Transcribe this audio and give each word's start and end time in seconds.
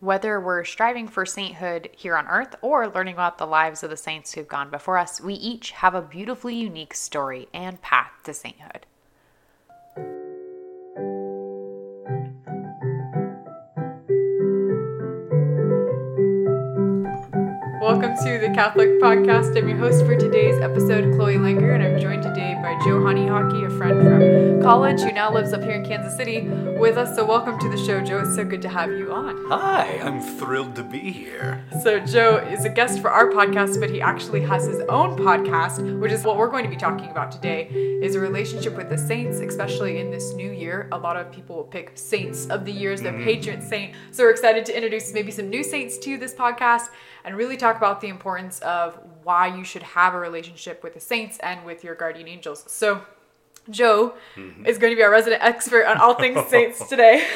Whether 0.00 0.40
we're 0.40 0.64
striving 0.64 1.08
for 1.08 1.26
sainthood 1.26 1.90
here 1.92 2.16
on 2.16 2.26
earth 2.26 2.54
or 2.62 2.88
learning 2.88 3.12
about 3.14 3.36
the 3.36 3.46
lives 3.46 3.82
of 3.82 3.90
the 3.90 3.98
saints 3.98 4.32
who've 4.32 4.48
gone 4.48 4.70
before 4.70 4.96
us, 4.96 5.20
we 5.20 5.34
each 5.34 5.72
have 5.72 5.94
a 5.94 6.00
beautifully 6.00 6.54
unique 6.54 6.94
story 6.94 7.48
and 7.52 7.82
path 7.82 8.10
to 8.24 8.32
sainthood. 8.32 8.86
Catholic 18.60 19.00
Podcast. 19.00 19.56
I'm 19.56 19.70
your 19.70 19.78
host 19.78 20.04
for 20.04 20.14
today's 20.14 20.60
episode, 20.60 21.14
Chloe 21.14 21.36
Langr, 21.36 21.74
and 21.74 21.82
I'm 21.82 21.98
joined 21.98 22.22
today 22.22 22.58
by 22.62 22.78
Joe 22.84 23.02
Honeyhockey, 23.02 23.64
a 23.64 23.70
friend 23.70 24.02
from 24.02 24.62
college 24.62 25.00
who 25.00 25.10
now 25.12 25.32
lives 25.32 25.54
up 25.54 25.62
here 25.62 25.72
in 25.72 25.82
Kansas 25.82 26.14
City 26.14 26.42
with 26.78 26.98
us. 26.98 27.16
So, 27.16 27.24
welcome 27.24 27.58
to 27.58 27.70
the 27.70 27.78
show, 27.78 28.02
Joe. 28.02 28.18
It's 28.18 28.34
so 28.34 28.44
good 28.44 28.60
to 28.60 28.68
have 28.68 28.90
you 28.90 29.14
on. 29.14 29.48
Hi, 29.48 29.98
I'm 30.02 30.20
thrilled 30.20 30.76
to 30.76 30.82
be 30.82 31.10
here. 31.10 31.64
So, 31.82 32.00
Joe 32.00 32.36
is 32.36 32.66
a 32.66 32.68
guest 32.68 33.00
for 33.00 33.10
our 33.10 33.30
podcast, 33.30 33.80
but 33.80 33.88
he 33.88 34.02
actually 34.02 34.42
has 34.42 34.66
his 34.66 34.80
own 34.90 35.16
podcast, 35.16 35.98
which 35.98 36.12
is 36.12 36.22
what 36.24 36.36
we're 36.36 36.50
going 36.50 36.64
to 36.64 36.70
be 36.70 36.76
talking 36.76 37.10
about 37.10 37.32
today, 37.32 37.64
is 38.02 38.14
a 38.14 38.20
relationship 38.20 38.76
with 38.76 38.90
the 38.90 38.98
saints, 38.98 39.38
especially 39.38 40.00
in 40.00 40.10
this 40.10 40.34
new 40.34 40.52
year. 40.52 40.86
A 40.92 40.98
lot 40.98 41.16
of 41.16 41.32
people 41.32 41.56
will 41.56 41.64
pick 41.64 41.92
saints 41.94 42.44
of 42.48 42.66
the 42.66 42.72
year 42.72 42.92
as 42.92 43.00
their 43.00 43.14
mm. 43.14 43.24
patron 43.24 43.62
saint. 43.62 43.94
So, 44.10 44.24
we're 44.24 44.32
excited 44.32 44.66
to 44.66 44.76
introduce 44.76 45.14
maybe 45.14 45.30
some 45.30 45.48
new 45.48 45.64
saints 45.64 45.96
to 46.00 46.18
this 46.18 46.34
podcast 46.34 46.90
and 47.24 47.36
really 47.36 47.56
talk 47.56 47.76
about 47.76 48.00
the 48.00 48.08
importance 48.08 48.60
of 48.60 48.98
why 49.22 49.46
you 49.46 49.64
should 49.64 49.82
have 49.82 50.14
a 50.14 50.18
relationship 50.18 50.82
with 50.82 50.94
the 50.94 51.00
saints 51.00 51.38
and 51.38 51.64
with 51.64 51.84
your 51.84 51.94
guardian 51.94 52.28
angels. 52.28 52.64
So, 52.66 53.02
Joe 53.68 54.14
mm-hmm. 54.34 54.64
is 54.66 54.78
going 54.78 54.90
to 54.90 54.96
be 54.96 55.02
our 55.02 55.10
resident 55.10 55.42
expert 55.42 55.84
on 55.84 55.98
all 55.98 56.14
things 56.14 56.48
saints 56.48 56.88
today. 56.88 57.26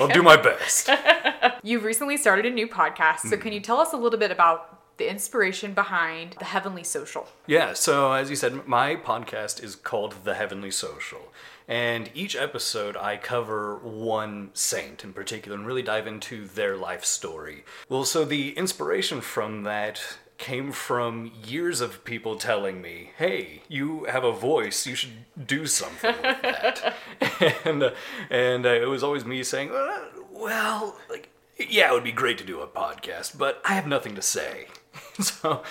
I'll 0.00 0.08
do 0.08 0.22
my 0.22 0.36
best. 0.36 0.90
You've 1.62 1.84
recently 1.84 2.16
started 2.16 2.46
a 2.46 2.50
new 2.50 2.66
podcast, 2.66 3.20
so 3.20 3.30
can 3.30 3.38
mm-hmm. 3.38 3.52
you 3.52 3.60
tell 3.60 3.78
us 3.78 3.92
a 3.92 3.96
little 3.96 4.18
bit 4.18 4.30
about 4.30 4.75
the 4.96 5.10
inspiration 5.10 5.74
behind 5.74 6.36
the 6.38 6.46
Heavenly 6.46 6.84
Social? 6.84 7.28
Yeah, 7.46 7.74
so 7.74 8.12
as 8.12 8.30
you 8.30 8.36
said, 8.36 8.66
my 8.66 8.96
podcast 8.96 9.62
is 9.62 9.74
called 9.74 10.24
The 10.24 10.34
Heavenly 10.34 10.70
Social. 10.70 11.32
And 11.68 12.10
each 12.14 12.36
episode, 12.36 12.96
I 12.96 13.16
cover 13.16 13.76
one 13.76 14.50
saint 14.54 15.02
in 15.02 15.12
particular 15.12 15.56
and 15.56 15.66
really 15.66 15.82
dive 15.82 16.06
into 16.06 16.46
their 16.46 16.76
life 16.76 17.04
story. 17.04 17.64
Well, 17.88 18.04
so 18.04 18.24
the 18.24 18.56
inspiration 18.56 19.20
from 19.20 19.64
that 19.64 20.18
came 20.38 20.70
from 20.70 21.32
years 21.44 21.80
of 21.80 22.04
people 22.04 22.36
telling 22.36 22.80
me, 22.80 23.10
"Hey, 23.16 23.62
you 23.68 24.04
have 24.04 24.22
a 24.22 24.32
voice. 24.32 24.86
You 24.86 24.94
should 24.94 25.24
do 25.46 25.66
something 25.66 26.14
with 26.14 26.42
that." 26.42 26.94
and 27.64 27.82
uh, 27.82 27.90
and 28.30 28.66
uh, 28.66 28.70
it 28.70 28.88
was 28.88 29.02
always 29.02 29.24
me 29.24 29.42
saying, 29.42 29.70
uh, 29.72 30.04
"Well, 30.30 30.96
like, 31.10 31.30
yeah, 31.58 31.90
it 31.90 31.94
would 31.94 32.04
be 32.04 32.12
great 32.12 32.38
to 32.38 32.44
do 32.44 32.60
a 32.60 32.66
podcast, 32.66 33.38
but 33.38 33.60
I 33.64 33.72
have 33.72 33.86
nothing 33.86 34.14
to 34.14 34.22
say." 34.22 34.68
so, 35.20 35.62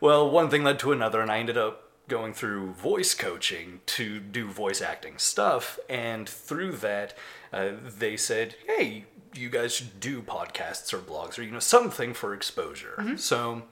well, 0.00 0.28
one 0.28 0.50
thing 0.50 0.64
led 0.64 0.78
to 0.80 0.92
another, 0.92 1.20
and 1.20 1.30
I 1.30 1.38
ended 1.38 1.56
up 1.56 1.90
going 2.08 2.34
through 2.34 2.72
voice 2.72 3.14
coaching 3.14 3.80
to 3.86 4.18
do 4.18 4.48
voice 4.50 4.82
acting 4.82 5.18
stuff, 5.18 5.78
and 5.88 6.28
through 6.28 6.72
that, 6.72 7.14
uh, 7.52 7.70
they 7.82 8.16
said, 8.16 8.56
"Hey, 8.66 9.06
you 9.34 9.48
guys 9.48 9.74
should 9.74 10.00
do 10.00 10.22
podcasts 10.22 10.92
or 10.92 10.98
blogs 10.98 11.38
or 11.38 11.42
you 11.42 11.50
know 11.50 11.58
something 11.58 12.14
for 12.14 12.34
exposure." 12.34 12.94
So, 13.16 13.62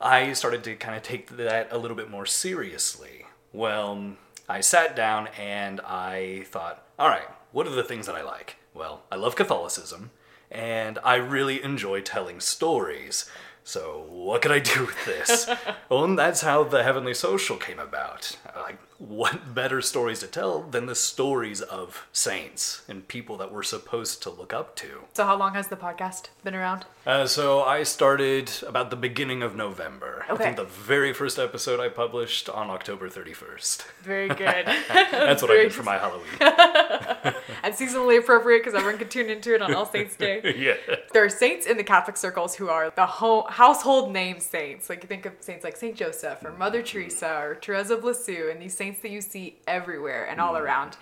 I 0.00 0.32
started 0.32 0.64
to 0.64 0.76
kind 0.76 0.96
of 0.96 1.02
take 1.02 1.36
that 1.36 1.68
a 1.70 1.78
little 1.78 1.96
bit 1.96 2.10
more 2.10 2.26
seriously. 2.26 3.26
Well, 3.52 4.16
I 4.48 4.60
sat 4.60 4.96
down 4.96 5.28
and 5.38 5.80
I 5.82 6.44
thought, 6.46 6.86
all 6.98 7.08
right, 7.08 7.28
what 7.52 7.66
are 7.66 7.74
the 7.74 7.84
things 7.84 8.06
that 8.06 8.14
I 8.14 8.22
like? 8.22 8.56
Well, 8.72 9.02
I 9.12 9.16
love 9.16 9.36
Catholicism 9.36 10.10
and 10.50 10.98
I 11.04 11.16
really 11.16 11.62
enjoy 11.62 12.00
telling 12.00 12.40
stories. 12.40 13.30
So, 13.64 14.06
what 14.08 14.42
could 14.42 14.52
I 14.52 14.58
do 14.58 14.86
with 14.86 15.04
this? 15.04 15.46
well, 15.46 15.58
oh, 15.90 16.04
and 16.04 16.18
that's 16.18 16.40
how 16.40 16.64
the 16.64 16.82
Heavenly 16.82 17.14
Social 17.14 17.56
came 17.56 17.78
about. 17.78 18.36
Like, 18.56 18.78
what 19.00 19.54
better 19.54 19.80
stories 19.80 20.20
to 20.20 20.26
tell 20.26 20.60
than 20.60 20.84
the 20.84 20.94
stories 20.94 21.62
of 21.62 22.06
saints 22.12 22.82
and 22.86 23.08
people 23.08 23.38
that 23.38 23.50
we're 23.50 23.62
supposed 23.62 24.22
to 24.22 24.28
look 24.30 24.52
up 24.52 24.76
to? 24.76 25.04
So, 25.14 25.24
how 25.24 25.36
long 25.38 25.54
has 25.54 25.68
the 25.68 25.76
podcast 25.76 26.24
been 26.44 26.54
around? 26.54 26.84
Uh, 27.06 27.26
so 27.26 27.62
I 27.62 27.82
started 27.82 28.50
about 28.66 28.90
the 28.90 28.96
beginning 28.96 29.42
of 29.42 29.56
November. 29.56 30.26
I 30.28 30.32
Okay. 30.32 30.44
think 30.44 30.56
the 30.58 30.64
very 30.64 31.14
first 31.14 31.38
episode 31.38 31.80
I 31.80 31.88
published 31.88 32.50
on 32.50 32.68
October 32.68 33.08
31st. 33.08 33.84
Very 34.02 34.28
good. 34.44 34.66
That's 34.66 35.40
what 35.40 35.50
I 35.50 35.54
did 35.62 35.72
for 35.72 35.82
my 35.82 35.96
Halloween. 35.96 36.26
and 37.62 37.74
seasonally 37.74 38.18
appropriate 38.18 38.58
because 38.58 38.74
everyone 38.74 38.98
can 38.98 39.08
tune 39.08 39.30
into 39.30 39.54
it 39.54 39.62
on 39.62 39.74
All 39.74 39.86
Saints 39.86 40.14
Day. 40.16 40.42
yeah. 40.58 40.96
There 41.14 41.24
are 41.24 41.28
saints 41.30 41.64
in 41.66 41.78
the 41.78 41.84
Catholic 41.84 42.18
circles 42.18 42.54
who 42.56 42.68
are 42.68 42.90
the 42.94 43.06
ho- 43.06 43.46
household 43.48 44.12
name 44.12 44.40
saints. 44.40 44.90
Like 44.90 45.02
you 45.02 45.08
think 45.08 45.24
of 45.24 45.32
saints 45.40 45.64
like 45.64 45.76
Saint 45.76 45.96
Joseph 45.96 46.44
or 46.44 46.52
Mother 46.52 46.82
Teresa 46.82 47.38
or 47.40 47.54
Teresa 47.54 47.94
of 47.94 48.04
Lisieux, 48.04 48.50
and 48.50 48.60
these 48.60 48.76
saints 48.76 48.89
that 48.98 49.10
you 49.10 49.20
see 49.20 49.58
everywhere 49.66 50.26
and 50.26 50.40
all 50.40 50.54
mm. 50.54 50.60
around. 50.60 50.96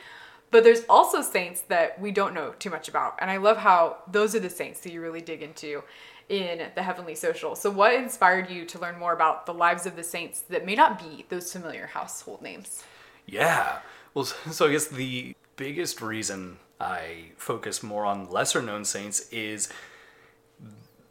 But 0.50 0.64
there's 0.64 0.84
also 0.88 1.22
saints 1.22 1.62
that 1.62 2.00
we 2.00 2.10
don't 2.10 2.34
know 2.34 2.54
too 2.58 2.70
much 2.70 2.88
about, 2.88 3.16
and 3.18 3.30
I 3.30 3.36
love 3.36 3.58
how 3.58 3.98
those 4.10 4.34
are 4.34 4.40
the 4.40 4.48
saints 4.48 4.80
that 4.80 4.92
you 4.92 5.02
really 5.02 5.20
dig 5.20 5.42
into 5.42 5.82
in 6.28 6.68
the 6.74 6.82
Heavenly 6.82 7.14
Social. 7.14 7.54
So, 7.54 7.70
what 7.70 7.94
inspired 7.94 8.50
you 8.50 8.64
to 8.66 8.78
learn 8.78 8.98
more 8.98 9.12
about 9.12 9.46
the 9.46 9.54
lives 9.54 9.84
of 9.86 9.96
the 9.96 10.02
saints 10.02 10.40
that 10.42 10.64
may 10.64 10.74
not 10.74 10.98
be 10.98 11.26
those 11.28 11.52
familiar 11.52 11.86
household 11.86 12.42
names? 12.42 12.82
Yeah. 13.26 13.80
Well, 14.14 14.24
so 14.50 14.68
I 14.68 14.72
guess 14.72 14.86
the 14.86 15.34
biggest 15.56 16.00
reason 16.00 16.58
I 16.80 17.32
focus 17.36 17.82
more 17.82 18.04
on 18.04 18.30
lesser 18.30 18.62
known 18.62 18.84
saints 18.84 19.28
is 19.30 19.68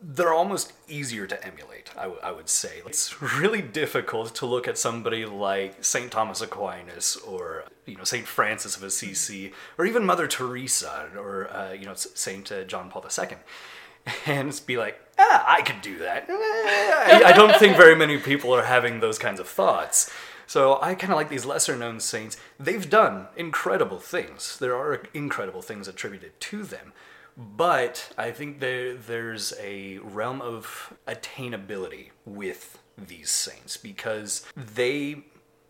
they're 0.01 0.33
almost 0.33 0.73
easier 0.87 1.25
to 1.25 1.45
emulate, 1.45 1.91
I, 1.97 2.03
w- 2.03 2.21
I 2.21 2.31
would 2.31 2.49
say. 2.49 2.81
It's 2.85 3.21
really 3.21 3.61
difficult 3.61 4.35
to 4.35 4.45
look 4.45 4.67
at 4.67 4.77
somebody 4.77 5.25
like 5.25 5.83
St. 5.83 6.11
Thomas 6.11 6.41
Aquinas 6.41 7.15
or, 7.15 7.63
you 7.85 7.97
know, 7.97 8.03
St. 8.03 8.27
Francis 8.27 8.77
of 8.77 8.83
Assisi 8.83 9.53
or 9.77 9.85
even 9.85 10.05
Mother 10.05 10.27
Teresa 10.27 11.09
or, 11.17 11.51
uh, 11.51 11.71
you 11.71 11.85
know, 11.85 11.95
St. 11.95 12.51
uh, 12.51 12.63
John 12.65 12.89
Paul 12.89 13.05
II 13.05 13.37
and 14.27 14.61
be 14.67 14.77
like, 14.77 14.99
ah, 15.17 15.43
I 15.47 15.61
could 15.61 15.81
do 15.81 15.97
that. 15.99 16.27
I, 16.29 17.23
I 17.25 17.31
don't 17.31 17.55
think 17.57 17.75
very 17.75 17.95
many 17.95 18.17
people 18.17 18.53
are 18.53 18.63
having 18.63 18.99
those 18.99 19.17
kinds 19.17 19.39
of 19.39 19.47
thoughts. 19.47 20.11
So 20.45 20.79
I 20.81 20.95
kind 20.95 21.11
of 21.11 21.17
like 21.17 21.29
these 21.29 21.45
lesser 21.45 21.75
known 21.75 21.99
saints. 21.99 22.37
They've 22.59 22.89
done 22.89 23.27
incredible 23.35 23.99
things. 23.99 24.57
There 24.59 24.75
are 24.75 25.01
incredible 25.13 25.61
things 25.61 25.87
attributed 25.87 26.39
to 26.39 26.63
them. 26.63 26.93
But 27.37 28.11
I 28.17 28.31
think 28.31 28.59
there 28.59 28.95
there's 28.95 29.53
a 29.59 29.99
realm 29.99 30.41
of 30.41 30.93
attainability 31.07 32.09
with 32.25 32.79
these 32.97 33.29
saints 33.29 33.77
because 33.77 34.43
they 34.55 35.23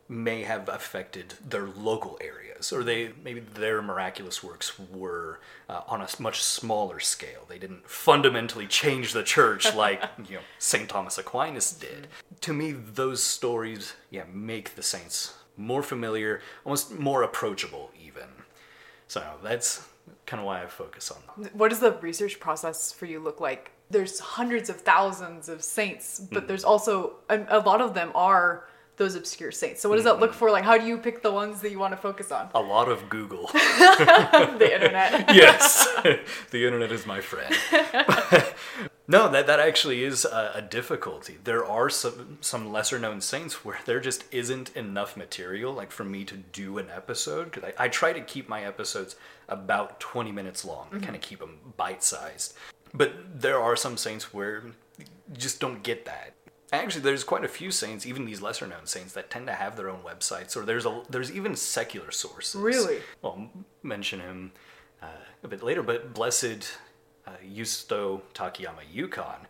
may 0.09 0.43
have 0.43 0.69
affected 0.69 1.33
their 1.45 1.65
local 1.67 2.17
areas 2.21 2.71
or 2.71 2.83
they 2.83 3.11
maybe 3.21 3.41
their 3.41 3.81
miraculous 3.81 4.41
works 4.41 4.79
were 4.79 5.41
uh, 5.69 5.81
on 5.87 6.01
a 6.01 6.07
much 6.19 6.41
smaller 6.41 7.01
scale. 7.01 7.45
They 7.49 7.59
didn't 7.59 7.89
fundamentally 7.89 8.67
change 8.67 9.11
the 9.11 9.23
church 9.23 9.75
like 9.75 10.01
you 10.29 10.35
know 10.35 10.41
st 10.59 10.87
thomas 10.87 11.17
aquinas 11.17 11.73
did. 11.73 12.07
To 12.41 12.53
me 12.53 12.71
those 12.71 13.21
stories 13.21 13.93
yeah 14.09 14.23
make 14.31 14.75
the 14.75 14.83
saints 14.83 15.33
more 15.57 15.83
familiar 15.83 16.39
almost 16.63 16.97
more 16.97 17.23
approachable 17.23 17.91
even. 18.01 18.29
So 19.09 19.21
that's 19.43 19.85
kind 20.25 20.39
of 20.39 20.45
why 20.45 20.63
i 20.63 20.67
focus 20.67 21.11
on 21.11 21.17
them 21.43 21.51
What 21.53 21.69
does 21.69 21.79
the 21.79 21.93
research 21.93 22.39
process 22.39 22.91
for 22.91 23.05
you 23.05 23.19
look 23.19 23.39
like? 23.39 23.71
There's 23.89 24.19
hundreds 24.19 24.69
of 24.69 24.81
thousands 24.81 25.47
of 25.47 25.63
saints, 25.63 26.19
but 26.19 26.43
mm. 26.43 26.47
there's 26.47 26.63
also 26.63 27.17
a, 27.29 27.45
a 27.47 27.59
lot 27.59 27.79
of 27.81 27.93
them 27.93 28.11
are 28.15 28.67
those 28.97 29.15
obscure 29.15 29.51
saints. 29.51 29.79
So 29.81 29.89
what 29.89 29.95
does 29.95 30.05
that 30.05 30.19
look 30.19 30.31
mm-hmm. 30.31 30.39
for? 30.39 30.51
Like, 30.51 30.63
how 30.63 30.77
do 30.77 30.85
you 30.85 30.97
pick 30.97 31.21
the 31.21 31.31
ones 31.31 31.61
that 31.61 31.71
you 31.71 31.79
want 31.79 31.93
to 31.93 31.97
focus 31.97 32.31
on? 32.31 32.49
a 32.53 32.59
lot 32.59 32.89
of 32.89 33.07
google 33.09 33.47
the 33.53 34.69
internet. 34.73 35.33
yes, 35.35 35.87
the 36.51 36.65
internet 36.65 36.91
is 36.91 37.05
my 37.05 37.21
friend. 37.21 37.53
no, 39.07 39.29
that 39.29 39.47
that 39.47 39.59
actually 39.59 40.03
is 40.03 40.25
a, 40.25 40.51
a 40.55 40.61
difficulty. 40.61 41.37
There 41.43 41.65
are 41.65 41.89
some 41.89 42.39
some 42.41 42.71
lesser 42.71 42.99
known 42.99 43.21
saints 43.21 43.63
where 43.63 43.79
there 43.85 43.99
just 43.99 44.23
isn't 44.31 44.75
enough 44.75 45.15
material, 45.15 45.73
like 45.73 45.91
for 45.91 46.03
me 46.03 46.25
to 46.25 46.35
do 46.35 46.77
an 46.79 46.87
episode. 46.93 47.51
Because 47.51 47.71
I, 47.77 47.85
I 47.85 47.87
try 47.87 48.13
to 48.13 48.21
keep 48.21 48.49
my 48.49 48.63
episodes 48.63 49.15
about 49.47 49.99
twenty 49.99 50.31
minutes 50.31 50.65
long, 50.65 50.87
mm-hmm. 50.87 50.99
kind 50.99 51.15
of 51.15 51.21
keep 51.21 51.39
them 51.39 51.59
bite 51.77 52.03
sized. 52.03 52.55
But 52.93 53.41
there 53.41 53.61
are 53.61 53.75
some 53.75 53.97
saints 53.97 54.33
where 54.33 54.63
you 54.97 55.05
just 55.37 55.59
don't 55.59 55.83
get 55.83 56.05
that. 56.05 56.33
Actually, 56.71 57.01
there's 57.01 57.23
quite 57.23 57.45
a 57.45 57.47
few 57.47 57.71
saints, 57.71 58.05
even 58.05 58.25
these 58.25 58.41
lesser 58.41 58.67
known 58.67 58.85
saints, 58.85 59.13
that 59.13 59.29
tend 59.29 59.47
to 59.47 59.53
have 59.53 59.77
their 59.77 59.89
own 59.89 60.01
websites, 60.01 60.57
or 60.57 60.65
there's 60.65 60.85
a 60.85 61.01
there's 61.09 61.31
even 61.31 61.55
secular 61.55 62.11
sources. 62.11 62.59
Really? 62.59 62.99
Well, 63.21 63.49
mention 63.83 64.19
him 64.19 64.51
uh, 65.01 65.07
a 65.43 65.47
bit 65.47 65.63
later, 65.63 65.81
but 65.81 66.13
Blessed 66.13 66.77
uh, 67.25 67.31
Yusto 67.45 68.21
Takayama 68.33 68.83
Ukon, 68.91 69.47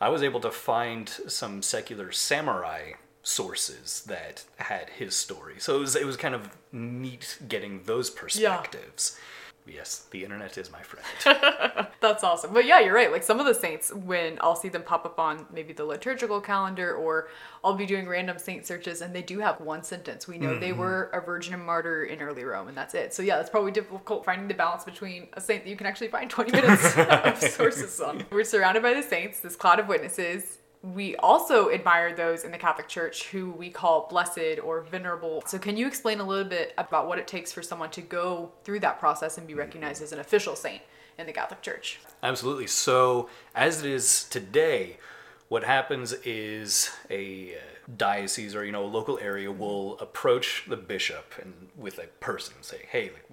I 0.00 0.08
was 0.08 0.22
able 0.22 0.40
to 0.40 0.50
find 0.50 1.08
some 1.08 1.62
secular 1.62 2.10
samurai 2.10 2.92
sources 3.22 4.02
that 4.06 4.44
had 4.56 4.88
his 4.90 5.14
story. 5.14 5.54
So 5.58 5.76
it 5.76 5.80
was 5.80 5.96
it 5.96 6.06
was 6.06 6.16
kind 6.16 6.34
of 6.34 6.50
neat 6.72 7.38
getting 7.48 7.82
those 7.84 8.10
perspectives. 8.10 9.18
Yes, 9.66 10.06
the 10.10 10.22
internet 10.22 10.56
is 10.58 10.70
my 10.70 10.80
friend. 10.82 11.04
That's 12.00 12.22
awesome. 12.22 12.52
But 12.52 12.66
yeah, 12.66 12.80
you're 12.80 12.94
right. 12.94 13.10
Like 13.10 13.24
some 13.24 13.40
of 13.40 13.46
the 13.46 13.54
saints, 13.54 13.92
when 13.92 14.38
I'll 14.40 14.54
see 14.54 14.68
them 14.68 14.82
pop 14.82 15.04
up 15.04 15.18
on 15.18 15.46
maybe 15.52 15.72
the 15.72 15.84
liturgical 15.84 16.40
calendar, 16.40 16.94
or 16.94 17.28
I'll 17.64 17.74
be 17.74 17.86
doing 17.86 18.08
random 18.08 18.38
saint 18.38 18.66
searches, 18.66 19.00
and 19.00 19.14
they 19.14 19.22
do 19.22 19.40
have 19.40 19.60
one 19.60 19.82
sentence. 19.82 20.28
We 20.28 20.38
know 20.38 20.50
mm-hmm. 20.50 20.60
they 20.60 20.72
were 20.72 21.10
a 21.12 21.20
virgin 21.20 21.54
and 21.54 21.64
martyr 21.64 22.04
in 22.04 22.20
early 22.22 22.44
Rome, 22.44 22.68
and 22.68 22.76
that's 22.76 22.94
it. 22.94 23.12
So 23.12 23.22
yeah, 23.22 23.40
it's 23.40 23.50
probably 23.50 23.72
difficult 23.72 24.24
finding 24.24 24.46
the 24.46 24.54
balance 24.54 24.84
between 24.84 25.28
a 25.32 25.40
saint 25.40 25.64
that 25.64 25.70
you 25.70 25.76
can 25.76 25.86
actually 25.86 26.08
find 26.08 26.30
20 26.30 26.52
minutes 26.52 26.96
of 26.96 27.38
sources 27.50 28.00
on. 28.00 28.24
We're 28.30 28.44
surrounded 28.44 28.82
by 28.82 28.94
the 28.94 29.02
saints, 29.02 29.40
this 29.40 29.56
cloud 29.56 29.80
of 29.80 29.88
witnesses 29.88 30.58
we 30.94 31.16
also 31.16 31.70
admire 31.70 32.14
those 32.14 32.44
in 32.44 32.52
the 32.52 32.58
Catholic 32.58 32.86
Church 32.86 33.28
who 33.28 33.50
we 33.50 33.70
call 33.70 34.06
blessed 34.08 34.60
or 34.62 34.82
venerable. 34.82 35.42
So, 35.46 35.58
can 35.58 35.76
you 35.76 35.86
explain 35.86 36.20
a 36.20 36.24
little 36.24 36.48
bit 36.48 36.74
about 36.78 37.08
what 37.08 37.18
it 37.18 37.26
takes 37.26 37.52
for 37.52 37.62
someone 37.62 37.90
to 37.90 38.00
go 38.00 38.52
through 38.64 38.80
that 38.80 39.00
process 39.00 39.38
and 39.38 39.46
be 39.46 39.54
recognized 39.54 40.02
as 40.02 40.12
an 40.12 40.20
official 40.20 40.54
saint 40.54 40.82
in 41.18 41.26
the 41.26 41.32
Catholic 41.32 41.62
Church? 41.62 42.00
Absolutely. 42.22 42.66
So, 42.68 43.28
as 43.54 43.82
it 43.82 43.90
is 43.90 44.24
today, 44.30 44.98
what 45.48 45.64
happens 45.64 46.12
is 46.24 46.90
a 47.10 47.54
uh, 47.54 47.58
diocese 47.96 48.54
or 48.54 48.64
you 48.64 48.72
know 48.72 48.84
a 48.84 48.86
local 48.86 49.18
area 49.18 49.50
will 49.50 49.98
approach 49.98 50.64
the 50.68 50.76
bishop 50.76 51.34
and 51.40 51.68
with 51.76 51.98
a 51.98 52.06
person 52.20 52.54
say, 52.60 52.86
"Hey, 52.90 53.10
like, 53.12 53.28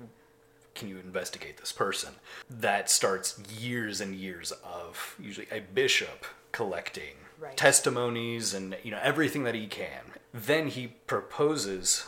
can 0.74 0.88
you 0.88 0.98
investigate 0.98 1.58
this 1.58 1.72
person?" 1.72 2.16
That 2.50 2.90
starts 2.90 3.40
years 3.60 4.02
and 4.02 4.16
years 4.16 4.52
of 4.64 5.16
usually 5.20 5.48
a 5.52 5.60
bishop 5.60 6.26
collecting 6.52 7.16
right. 7.44 7.58
testimonies 7.58 8.54
and 8.54 8.78
you 8.84 8.92
know 8.92 9.00
everything 9.02 9.44
that 9.44 9.56
he 9.56 9.68
can. 9.68 10.02
Then 10.34 10.68
he 10.68 10.88
proposes 10.88 12.08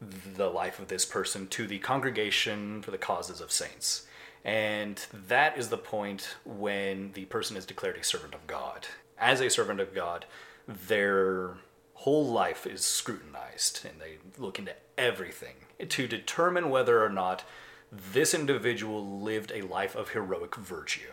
the 0.00 0.48
life 0.48 0.78
of 0.78 0.88
this 0.88 1.04
person 1.04 1.46
to 1.48 1.66
the 1.66 1.78
congregation 1.78 2.82
for 2.82 2.90
the 2.90 2.98
causes 2.98 3.40
of 3.40 3.50
saints. 3.50 4.06
And 4.44 5.04
that 5.26 5.58
is 5.58 5.68
the 5.68 5.78
point 5.78 6.36
when 6.44 7.12
the 7.12 7.24
person 7.24 7.56
is 7.56 7.66
declared 7.66 7.96
a 7.96 8.04
servant 8.04 8.34
of 8.34 8.46
God. 8.46 8.86
As 9.18 9.40
a 9.40 9.50
servant 9.50 9.80
of 9.80 9.94
God, 9.94 10.26
their 10.68 11.54
whole 11.94 12.26
life 12.26 12.66
is 12.66 12.84
scrutinized 12.84 13.84
and 13.84 14.00
they 14.00 14.18
look 14.38 14.58
into 14.58 14.74
everything 14.96 15.54
to 15.88 16.06
determine 16.06 16.70
whether 16.70 17.02
or 17.02 17.08
not 17.08 17.44
this 17.90 18.34
individual 18.34 19.20
lived 19.20 19.50
a 19.54 19.62
life 19.62 19.96
of 19.96 20.10
heroic 20.10 20.54
virtue. 20.54 21.12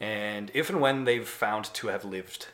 And 0.00 0.50
if 0.54 0.70
and 0.70 0.80
when 0.80 1.04
they've 1.04 1.28
found 1.28 1.66
to 1.74 1.88
have 1.88 2.04
lived 2.04 2.48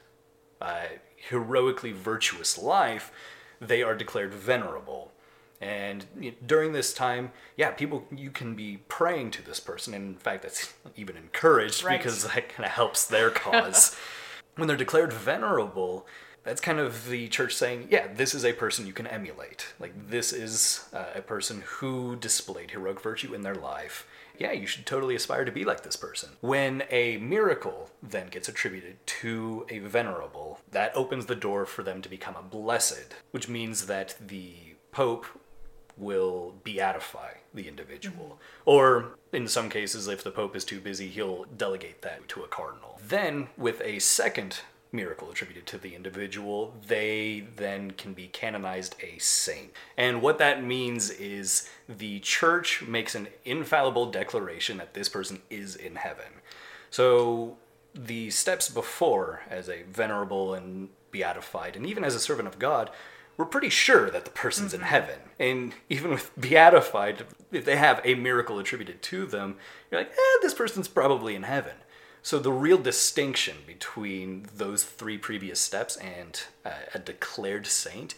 uh, 0.61 0.87
heroically 1.17 1.93
virtuous 1.93 2.59
life, 2.59 3.13
they 3.61 3.83
are 3.83 3.95
declared 3.95 4.35
venerable. 4.35 5.13
And 5.61 6.07
during 6.47 6.73
this 6.73 6.95
time, 6.95 7.33
yeah, 7.57 7.71
people, 7.73 8.07
you 8.15 8.31
can 8.31 8.55
be 8.55 8.79
praying 8.89 9.33
to 9.33 9.43
this 9.45 9.59
person. 9.59 9.93
And 9.93 10.15
in 10.15 10.15
fact, 10.15 10.43
that's 10.43 10.73
even 10.97 11.17
encouraged 11.17 11.83
right. 11.83 11.99
because 11.99 12.25
that 12.25 12.49
kind 12.49 12.65
of 12.65 12.73
helps 12.73 13.07
their 13.07 13.31
cause. 13.31 13.97
when 14.57 14.69
they're 14.69 14.77
declared 14.77 15.13
venerable, 15.13 16.07
that's 16.45 16.61
kind 16.61 16.79
of 16.79 17.09
the 17.09 17.29
church 17.29 17.55
saying, 17.55 17.89
yeah, 17.91 18.07
this 18.13 18.35
is 18.35 18.45
a 18.45 18.53
person 18.53 18.87
you 18.87 18.93
can 18.93 19.07
emulate. 19.07 19.67
Like, 19.81 20.09
this 20.09 20.33
is 20.33 20.89
uh, 20.93 21.07
a 21.15 21.23
person 21.23 21.63
who 21.67 22.17
displayed 22.17 22.71
heroic 22.71 23.01
virtue 23.01 23.35
in 23.35 23.43
their 23.43 23.55
life 23.55 24.07
yeah, 24.39 24.53
you 24.53 24.67
should 24.67 24.87
totally 24.87 25.15
aspire 25.15 25.45
to 25.45 25.53
be 25.53 25.65
like 25.65 25.83
this 25.83 25.97
person. 25.97 26.31
When 26.41 26.85
a 26.91 27.19
miracle 27.19 27.91
then 28.03 28.29
gets 28.29 28.49
attributed 28.49 29.05
to 29.07 29.67
a 29.69 29.81
venerable, 29.81 30.61
that 30.71 30.95
opens 30.95 31.27
the 31.27 31.35
door 31.35 31.67
for 31.67 31.83
them 31.83 32.03
to 32.03 32.09
become 32.09 32.37
a 32.37 32.43
blessed, 32.43 33.15
which 33.33 33.49
means 33.49 33.87
that 33.87 34.17
the 34.25 34.55
Pope 34.93 35.27
will 35.97 36.55
beatify 36.65 37.35
the 37.53 37.69
individual. 37.69 38.27
Mm-hmm. 38.27 38.71
Or, 38.71 39.19
in 39.33 39.49
some 39.49 39.69
cases, 39.69 40.09
if 40.09 40.23
the 40.23 40.31
Pope 40.31 40.55
is 40.55 40.65
too 40.65 40.81
busy, 40.81 41.09
he'll 41.09 41.45
delegate 41.45 42.03
that 42.03 42.29
to 42.29 42.43
a 42.43 42.49
cardinal. 42.49 43.01
Then, 43.07 43.49
with 43.57 43.81
a 43.83 43.99
second 43.99 44.61
miracle 44.93 45.31
attributed 45.31 45.67
to 45.67 45.79
the 45.79 45.95
individual, 45.95 46.75
they 46.87 47.47
then 47.57 47.91
can 47.93 48.15
be 48.15 48.27
canonized 48.29 48.97
a 49.03 49.19
saint. 49.19 49.73
And 49.97 50.23
what 50.23 50.39
that 50.39 50.65
means 50.65 51.11
is 51.11 51.69
the 51.89 52.21
church 52.21 52.83
makes 52.83 53.15
an 53.15 53.29
infallible 53.45 54.11
declaration 54.11 54.79
that 54.79 54.95
this 54.95 55.09
person 55.09 55.43
is 55.51 55.77
in 55.77 55.97
heaven. 55.97 56.41
So 56.91 57.57
the 57.95 58.31
steps 58.31 58.69
before, 58.69 59.43
as 59.51 59.69
a 59.69 59.83
venerable 59.83 60.55
and 60.55 60.89
beatified, 61.11 61.77
and 61.77 61.87
even 61.87 62.05
as 62.05 62.15
a 62.15 62.21
servant 62.21 62.49
of 62.49 62.59
God, 62.59 62.91
we're 63.37 63.45
pretty 63.45 63.69
sure 63.69 64.11
that 64.11 64.25
the 64.25 64.31
person's 64.31 64.73
mm-hmm. 64.73 64.83
in 64.83 64.89
heaven. 64.89 65.19
And 65.39 65.73
even 65.89 66.11
with 66.11 66.31
beatified, 66.39 67.25
if 67.53 67.65
they 67.65 67.77
have 67.77 68.01
a 68.05 68.15
miracle 68.15 68.59
attributed 68.59 69.01
to 69.03 69.27
them, 69.27 69.57
you're 69.91 70.01
like, 70.01 70.11
eh, 70.11 70.39
this 70.43 70.55
person's 70.55 70.89
probably 70.89 71.35
in 71.35 71.45
heaven. 71.45 71.77
So 72.23 72.39
the 72.39 72.53
real 72.53 72.79
distinction 72.79 73.59
between 73.67 74.49
those 74.55 74.85
three 74.85 75.19
previous 75.19 75.61
steps 75.61 75.97
and 75.97 76.43
uh, 76.65 76.71
a 76.95 76.99
declared 76.99 77.67
saint 77.67 78.15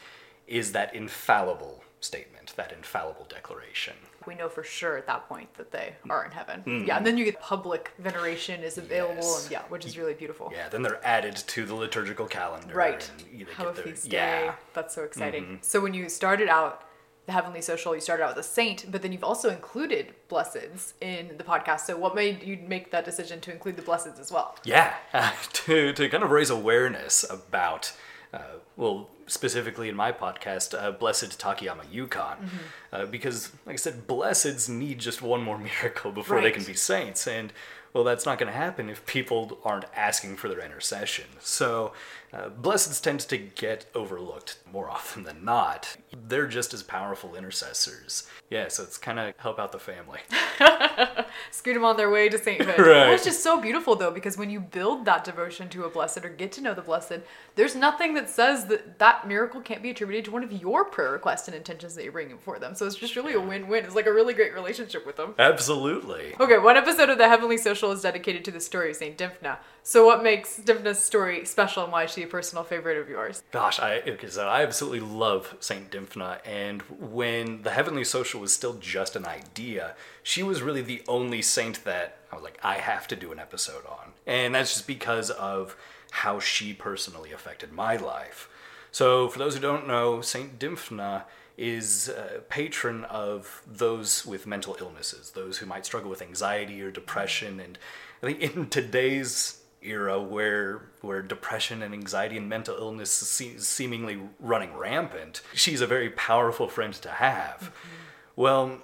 is 0.46 0.72
that 0.72 0.94
infallible 0.94 1.84
statement, 2.00 2.54
that 2.56 2.72
infallible 2.72 3.26
declaration. 3.28 3.94
We 4.26 4.34
know 4.34 4.48
for 4.48 4.62
sure 4.62 4.96
at 4.96 5.06
that 5.06 5.28
point 5.28 5.52
that 5.54 5.70
they 5.70 5.94
are 6.08 6.24
in 6.24 6.30
heaven. 6.30 6.62
Mm. 6.66 6.86
Yeah, 6.86 6.96
and 6.96 7.06
then 7.06 7.16
you 7.16 7.24
get 7.24 7.40
public 7.40 7.92
veneration 7.98 8.62
is 8.62 8.76
available, 8.78 9.16
yes. 9.16 9.44
and 9.44 9.52
yeah, 9.52 9.62
which 9.68 9.86
is 9.86 9.96
really 9.96 10.14
beautiful. 10.14 10.50
Yeah, 10.54 10.68
then 10.68 10.82
they're 10.82 11.04
added 11.06 11.36
to 11.36 11.64
the 11.64 11.74
liturgical 11.74 12.26
calendar. 12.26 12.74
Right. 12.74 13.10
Have 13.54 13.78
a 13.78 13.82
feast 13.82 14.08
day. 14.08 14.46
Yeah. 14.46 14.54
That's 14.74 14.94
so 14.94 15.04
exciting. 15.04 15.44
Mm-hmm. 15.44 15.54
So 15.62 15.80
when 15.80 15.94
you 15.94 16.08
started 16.08 16.48
out 16.48 16.84
the 17.30 17.34
Heavenly 17.34 17.62
Social, 17.62 17.94
you 17.94 18.00
started 18.00 18.24
out 18.24 18.34
with 18.36 18.44
a 18.44 18.48
saint, 18.48 18.90
but 18.90 19.02
then 19.02 19.12
you've 19.12 19.22
also 19.22 19.50
included 19.50 20.14
blesseds 20.28 20.94
in 21.00 21.36
the 21.38 21.44
podcast. 21.44 21.82
So, 21.82 21.96
what 21.96 22.16
made 22.16 22.42
you 22.42 22.58
make 22.66 22.90
that 22.90 23.04
decision 23.04 23.40
to 23.42 23.52
include 23.52 23.76
the 23.76 23.82
blesseds 23.82 24.18
as 24.18 24.32
well? 24.32 24.56
Yeah, 24.64 24.94
uh, 25.12 25.30
to, 25.52 25.92
to 25.92 26.08
kind 26.08 26.24
of 26.24 26.30
raise 26.32 26.50
awareness 26.50 27.24
about, 27.30 27.92
uh, 28.34 28.58
well, 28.76 29.08
specifically 29.28 29.88
in 29.88 29.94
my 29.94 30.10
podcast, 30.10 30.76
uh, 30.76 30.90
Blessed 30.90 31.38
Takayama 31.38 31.84
Ukon, 31.92 32.36
mm-hmm. 32.36 32.56
Uh, 32.92 33.06
because, 33.06 33.52
like 33.64 33.74
I 33.74 33.76
said, 33.76 34.08
blesseds 34.08 34.68
need 34.68 34.98
just 34.98 35.22
one 35.22 35.42
more 35.42 35.58
miracle 35.82 36.10
before 36.10 36.38
right. 36.38 36.42
they 36.42 36.50
can 36.50 36.64
be 36.64 36.74
saints. 36.74 37.28
And 37.28 37.52
well, 37.92 38.02
that's 38.02 38.26
not 38.26 38.38
going 38.38 38.52
to 38.52 38.58
happen 38.58 38.90
if 38.90 39.06
people 39.06 39.58
aren't 39.64 39.84
asking 39.94 40.36
for 40.36 40.48
their 40.48 40.60
intercession. 40.60 41.26
So, 41.38 41.92
uh, 42.32 42.48
blesseds 42.48 43.02
tend 43.02 43.20
to 43.20 43.36
get 43.38 43.86
overlooked 43.94 44.58
more 44.70 44.88
often 44.88 45.24
than 45.24 45.44
not. 45.44 45.96
They're 46.28 46.46
just 46.46 46.72
as 46.72 46.82
powerful 46.82 47.34
intercessors. 47.34 48.28
Yeah, 48.50 48.68
so 48.68 48.84
it's 48.84 48.98
kind 48.98 49.18
of 49.18 49.36
help 49.38 49.58
out 49.58 49.72
the 49.72 49.78
family. 49.78 50.20
Scoot 51.50 51.74
them 51.74 51.84
on 51.84 51.96
their 51.96 52.10
way 52.10 52.28
to 52.28 52.38
sainthood. 52.38 52.78
Right. 52.90 53.12
It's 53.12 53.24
just 53.24 53.42
so 53.42 53.60
beautiful 53.60 53.94
though, 53.94 54.10
because 54.10 54.36
when 54.36 54.50
you 54.50 54.58
build 54.58 55.04
that 55.04 55.22
devotion 55.22 55.68
to 55.70 55.84
a 55.84 55.90
blessed 55.90 56.24
or 56.24 56.28
get 56.28 56.50
to 56.52 56.60
know 56.60 56.74
the 56.74 56.82
blessed, 56.82 57.20
there's 57.54 57.76
nothing 57.76 58.14
that 58.14 58.28
says 58.28 58.66
that 58.66 58.98
that 58.98 59.28
miracle 59.28 59.60
can't 59.60 59.82
be 59.82 59.90
attributed 59.90 60.24
to 60.26 60.30
one 60.30 60.42
of 60.42 60.52
your 60.52 60.84
prayer 60.84 61.12
requests 61.12 61.46
and 61.46 61.56
intentions 61.56 61.94
that 61.94 62.02
you're 62.02 62.12
bringing 62.12 62.38
for 62.38 62.58
them. 62.58 62.74
So 62.74 62.86
it's 62.86 62.96
just 62.96 63.16
really 63.16 63.34
a 63.34 63.40
win-win. 63.40 63.84
It's 63.84 63.94
like 63.94 64.06
a 64.06 64.12
really 64.12 64.34
great 64.34 64.54
relationship 64.54 65.06
with 65.06 65.16
them. 65.16 65.34
Absolutely. 65.38 66.34
Okay, 66.40 66.58
one 66.58 66.76
episode 66.76 67.10
of 67.10 67.18
the 67.18 67.28
Heavenly 67.28 67.58
Social 67.58 67.92
is 67.92 68.02
dedicated 68.02 68.44
to 68.46 68.50
the 68.50 68.60
story 68.60 68.90
of 68.90 68.96
Saint 68.96 69.18
Dymphna. 69.18 69.58
So 69.82 70.04
what 70.04 70.22
makes 70.22 70.58
Dymphna's 70.58 70.98
story 70.98 71.44
special, 71.44 71.82
and 71.82 71.92
why 71.92 72.04
is 72.04 72.12
she 72.12 72.22
a 72.22 72.26
personal 72.26 72.64
favorite 72.64 72.98
of 72.98 73.08
yours? 73.08 73.42
Gosh, 73.50 73.80
I 73.80 74.00
because 74.00 74.36
I 74.38 74.62
absolutely 74.62 75.00
love 75.00 75.56
Saint 75.60 75.90
Dymphna, 75.90 76.38
and 76.44 76.82
when 76.82 77.62
the 77.62 77.70
Heavenly 77.70 78.04
Social 78.04 78.40
was 78.40 78.52
still 78.52 78.74
just 78.74 79.16
an 79.16 79.26
idea, 79.26 79.94
she 80.22 80.42
was 80.42 80.62
really 80.62 80.82
the 80.82 81.02
only 81.08 81.42
saint 81.42 81.84
that 81.84 82.18
I 82.30 82.36
was 82.36 82.44
like, 82.44 82.58
I 82.62 82.76
have 82.76 83.08
to 83.08 83.16
do 83.16 83.32
an 83.32 83.38
episode 83.38 83.86
on, 83.86 84.12
and 84.26 84.54
that's 84.54 84.74
just 84.74 84.86
because 84.86 85.30
of 85.30 85.76
how 86.10 86.40
she 86.40 86.74
personally 86.74 87.32
affected 87.32 87.72
my 87.72 87.96
life. 87.96 88.48
So, 88.92 89.28
for 89.28 89.38
those 89.38 89.54
who 89.54 89.60
don't 89.60 89.86
know, 89.86 90.20
Saint 90.20 90.58
Dymphna 90.58 91.24
is 91.56 92.08
a 92.08 92.40
patron 92.48 93.04
of 93.04 93.62
those 93.66 94.24
with 94.26 94.46
mental 94.46 94.76
illnesses, 94.80 95.32
those 95.32 95.58
who 95.58 95.66
might 95.66 95.86
struggle 95.86 96.10
with 96.10 96.22
anxiety 96.22 96.80
or 96.82 96.90
depression, 96.90 97.60
and 97.60 97.78
I 98.22 98.26
think 98.26 98.40
in 98.40 98.68
today's 98.68 99.59
era 99.82 100.20
where 100.20 100.90
where 101.00 101.22
depression 101.22 101.82
and 101.82 101.94
anxiety 101.94 102.36
and 102.36 102.48
mental 102.48 102.76
illness 102.76 103.40
is 103.40 103.66
seemingly 103.66 104.20
running 104.38 104.76
rampant, 104.76 105.40
she's 105.54 105.80
a 105.80 105.86
very 105.86 106.10
powerful 106.10 106.68
friend 106.68 106.92
to 106.94 107.08
have. 107.08 107.60
Mm-hmm. 107.60 107.96
Well, 108.36 108.78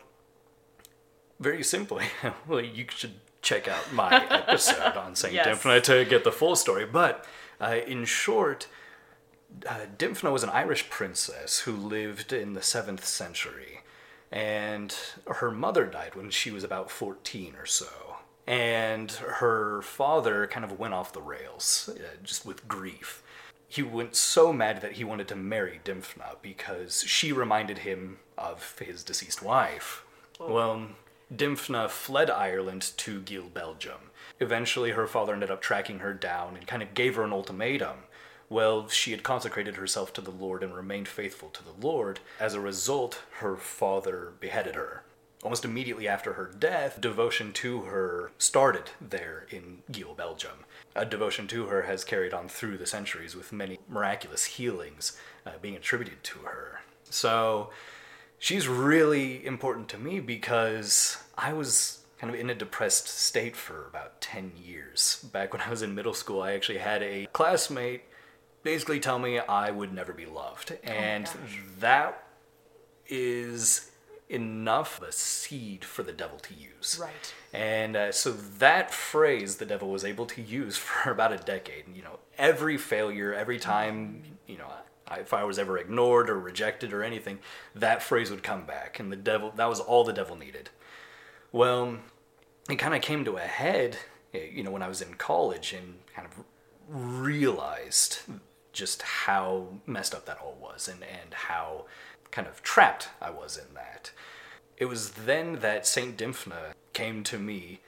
very 1.38 1.62
simply, 1.62 2.07
well, 2.49 2.61
you 2.61 2.87
should 2.88 3.15
check 3.43 3.69
out 3.69 3.93
my 3.93 4.26
episode 4.31 4.97
on 4.97 5.15
Saint 5.15 5.35
yes. 5.35 5.47
Dymphna 5.47 5.83
to 5.85 6.05
get 6.05 6.25
the 6.25 6.33
full 6.33 6.57
story. 6.57 6.87
But 6.87 7.25
uh, 7.61 7.76
in 7.87 8.05
short, 8.07 8.67
uh, 9.69 9.87
Dymphna 9.99 10.33
was 10.33 10.43
an 10.43 10.50
Irish 10.50 10.88
princess 10.88 11.61
who 11.61 11.73
lived 11.73 12.33
in 12.33 12.55
the 12.55 12.62
seventh 12.62 13.05
century, 13.05 13.81
and 14.33 14.97
her 15.26 15.50
mother 15.50 15.85
died 15.85 16.15
when 16.15 16.31
she 16.31 16.50
was 16.50 16.65
about 16.65 16.91
fourteen 16.91 17.55
or 17.57 17.67
so 17.67 18.05
and 18.47 19.11
her 19.12 19.83
father 19.83 20.47
kind 20.47 20.65
of 20.65 20.79
went 20.79 20.95
off 20.95 21.12
the 21.12 21.23
rails 21.23 21.91
uh, 21.93 22.03
just 22.23 22.47
with 22.47 22.69
grief. 22.69 23.23
He 23.69 23.83
went 23.83 24.15
so 24.15 24.53
mad 24.53 24.81
that 24.81 24.93
he 24.93 25.05
wanted 25.05 25.29
to 25.29 25.37
marry 25.37 25.81
Dymphna 25.85 26.37
because 26.41 27.03
she 27.05 27.33
reminded 27.33 27.79
him 27.79 28.19
of 28.38 28.79
his 28.79 29.03
deceased 29.03 29.43
wife. 29.43 30.05
Oh. 30.38 30.53
Well, 30.53 30.87
Dymphna 31.35 31.91
fled 31.91 32.31
Ireland 32.31 32.93
to 32.99 33.21
Geel, 33.21 33.49
Belgium. 33.49 34.11
Eventually, 34.38 34.93
her 34.93 35.09
father 35.09 35.33
ended 35.33 35.50
up 35.50 35.61
tracking 35.61 35.99
her 35.99 36.12
down 36.12 36.57
and 36.57 36.67
kind 36.67 36.83
of 36.83 36.95
gave 36.95 37.17
her 37.17 37.25
an 37.25 37.33
ultimatum. 37.33 38.05
Well, 38.49 38.88
she 38.88 39.11
had 39.11 39.25
consecrated 39.25 39.75
herself 39.75 40.12
to 40.15 40.21
the 40.21 40.31
Lord 40.31 40.62
and 40.62 40.75
remained 40.75 41.09
faithful 41.09 41.49
to 41.49 41.65
the 41.65 41.75
Lord. 41.85 42.21
As 42.38 42.55
a 42.55 42.61
result, 42.61 43.23
her 43.38 43.57
father 43.57 44.35
beheaded 44.38 44.76
her. 44.76 45.03
Almost 45.47 45.65
immediately 45.65 46.09
after 46.09 46.33
her 46.33 46.50
death, 46.59 47.00
devotion 47.00 47.53
to 47.53 47.83
her 47.83 48.33
started 48.37 48.91
there 49.00 49.47
in 49.49 49.85
Geel, 49.88 50.12
Belgium. 50.12 50.65
A 50.97 51.05
devotion 51.05 51.47
to 51.47 51.67
her 51.67 51.83
has 51.83 52.03
carried 52.03 52.35
on 52.35 52.49
through 52.49 52.79
the 52.79 52.85
centuries 52.85 53.37
with 53.37 53.53
many 53.53 53.79
miraculous 53.88 54.45
healings 54.47 55.17
uh, 55.47 55.53
being 55.62 55.76
attributed 55.76 56.25
to 56.25 56.41
her. 56.41 56.81
So, 57.11 57.71
she's 58.41 58.67
really 58.67 59.47
important 59.47 59.88
to 59.91 59.99
me 59.99 60.19
because 60.19 61.17
I 61.38 61.53
was 61.53 62.00
kind 62.19 62.35
of 62.35 62.41
in 62.41 62.50
a 62.50 62.55
depressed 62.57 63.07
state 63.07 63.55
for 63.55 63.87
about 63.87 64.21
10 64.21 64.50
years. 64.61 65.25
Back 65.33 65.53
when 65.53 65.62
I 65.62 65.71
was 65.71 65.81
in 65.81 65.95
middle 65.95 66.15
school, 66.15 66.43
I 66.43 66.55
actually 66.55 66.79
had 66.79 67.05
a 67.05 67.29
classmate 67.33 68.03
basically 68.65 68.99
tell 68.99 69.21
me 69.21 69.38
I 69.38 69.71
would 69.71 69.93
never 69.93 70.12
be 70.12 70.26
loved. 70.26 70.76
And 70.83 71.31
that 71.79 72.25
is 73.09 73.93
enough 74.28 75.00
of 75.00 75.09
a 75.09 75.12
seed 75.12 75.85
for 75.85 76.02
the 76.02 76.12
devil 76.12 76.38
to 76.38 76.54
use. 76.54 76.99
Right. 77.00 77.35
And 77.52 77.97
uh, 77.97 78.12
so 78.12 78.33
that 78.33 78.92
phrase 78.92 79.56
the 79.56 79.66
devil 79.66 79.88
was 79.88 80.04
able 80.04 80.26
to 80.26 80.42
use 80.42 80.76
for 80.76 81.11
about 81.11 81.33
a 81.33 81.38
decade. 81.38 81.85
You 81.95 82.02
know, 82.02 82.18
every 82.38 82.76
failure, 82.76 83.33
every 83.33 83.59
time, 83.59 84.23
you 84.47 84.59
know, 84.59 84.68
I, 85.06 85.18
if 85.21 85.33
I 85.33 85.45
was 85.45 85.59
ever 85.59 85.78
ignored 85.78 86.28
or 86.28 86.38
rejected 86.38 86.92
or 86.92 87.02
anything, 87.02 87.38
that 87.75 88.02
phrase 88.02 88.30
would 88.30 88.42
come 88.42 88.64
back. 88.64 88.99
And 88.99 89.12
the 89.12 89.16
devil, 89.16 89.52
that 89.56 89.68
was 89.68 89.80
all 89.80 90.04
the 90.04 90.12
devil 90.12 90.37
needed. 90.37 90.71
Well, 91.52 91.99
it 92.68 92.76
kind 92.76 92.95
of 92.95 93.02
came 93.02 93.25
to 93.25 93.37
a 93.37 93.40
head, 93.40 93.99
eh, 94.35 94.47
you 94.52 94.62
know, 94.62 94.71
when 94.71 94.83
I 94.83 94.88
was 94.88 95.00
in 95.00 95.14
college 95.14 95.73
and 95.73 95.99
kind 96.14 96.26
of 96.26 96.45
realized 96.88 98.21
just 98.73 99.02
how 99.02 99.68
messed 99.87 100.14
up 100.14 100.26
that 100.26 100.38
all 100.38 100.56
was 100.61 100.87
and, 100.88 101.02
and 101.02 101.33
how 101.33 101.87
kind 102.37 102.47
of 102.47 102.62
trapped 102.62 103.09
I 103.23 103.31
was 103.31 103.57
in 103.57 103.73
that. 103.75 104.11
It 104.76 104.85
was 104.85 105.12
then 105.12 105.61
that 105.61 105.87
St. 105.87 106.19
Dymphna 106.19 106.75
came 106.93 107.23
to 107.25 107.38
me 107.38 107.81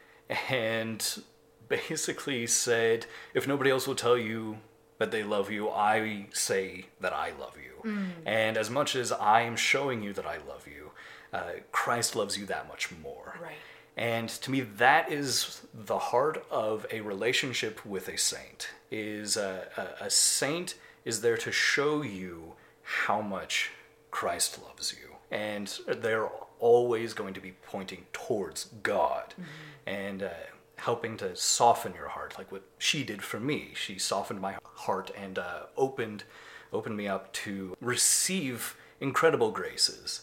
and 0.50 1.22
basically 1.68 2.46
said, 2.46 3.04
if 3.34 3.46
nobody 3.46 3.68
else 3.68 3.86
will 3.86 3.94
tell 3.94 4.16
you 4.16 4.56
that 4.96 5.10
they 5.10 5.22
love 5.22 5.50
you, 5.50 5.68
I 5.68 6.28
say 6.32 6.86
that 6.98 7.12
I 7.12 7.32
love 7.38 7.56
you. 7.62 7.90
Mm. 7.90 8.08
And 8.24 8.56
as 8.56 8.70
much 8.70 8.96
as 8.96 9.12
I 9.12 9.42
am 9.42 9.54
showing 9.54 10.02
you 10.02 10.14
that 10.14 10.24
I 10.24 10.38
love 10.48 10.66
you, 10.66 10.92
uh, 11.30 11.60
Christ 11.70 12.16
loves 12.16 12.38
you 12.38 12.46
that 12.46 12.66
much 12.68 12.90
more. 12.90 13.36
Right. 13.42 13.52
And 13.98 14.30
to 14.30 14.50
me, 14.50 14.62
that 14.62 15.12
is 15.12 15.60
the 15.74 15.98
heart 15.98 16.42
of 16.50 16.86
a 16.90 17.02
relationship 17.02 17.84
with 17.84 18.08
a 18.08 18.16
saint. 18.16 18.70
Is 18.90 19.36
a, 19.36 19.68
a, 19.76 20.06
a 20.06 20.10
saint 20.10 20.76
is 21.04 21.20
there 21.20 21.36
to 21.36 21.52
show 21.52 22.00
you 22.00 22.54
how 22.82 23.20
much 23.20 23.72
Christ 24.10 24.60
loves 24.62 24.94
you, 24.98 25.16
and 25.30 25.78
they're 25.86 26.28
always 26.58 27.14
going 27.14 27.34
to 27.34 27.40
be 27.40 27.52
pointing 27.52 28.06
towards 28.12 28.64
God, 28.82 29.34
mm-hmm. 29.34 29.42
and 29.86 30.22
uh, 30.22 30.30
helping 30.76 31.16
to 31.18 31.36
soften 31.36 31.94
your 31.94 32.08
heart, 32.08 32.36
like 32.38 32.50
what 32.50 32.62
she 32.78 33.04
did 33.04 33.22
for 33.22 33.40
me. 33.40 33.72
She 33.74 33.98
softened 33.98 34.40
my 34.40 34.56
heart 34.64 35.10
and 35.16 35.38
uh, 35.38 35.62
opened 35.76 36.24
opened 36.72 36.96
me 36.96 37.08
up 37.08 37.32
to 37.32 37.76
receive 37.80 38.76
incredible 39.00 39.50
graces. 39.50 40.22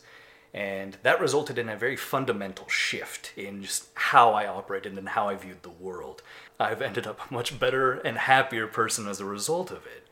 And 0.53 0.97
that 1.03 1.19
resulted 1.19 1.57
in 1.57 1.67
a 1.67 1.75
very 1.75 1.97
fundamental 1.97 2.69
shift 2.69 3.33
in 3.35 3.63
just 3.63 3.89
how 3.95 4.31
I 4.31 4.47
operated 4.47 4.97
and 4.97 5.09
how 5.09 5.27
I 5.27 5.35
viewed 5.35 5.63
the 5.63 5.69
world. 5.69 6.21
I've 6.59 6.81
ended 6.81 7.05
up 7.05 7.29
a 7.29 7.33
much 7.33 7.59
better 7.59 7.93
and 7.93 8.17
happier 8.17 8.65
person 8.67 9.07
as 9.07 9.19
a 9.19 9.25
result 9.25 9.69
of 9.69 9.85
it. 9.85 10.07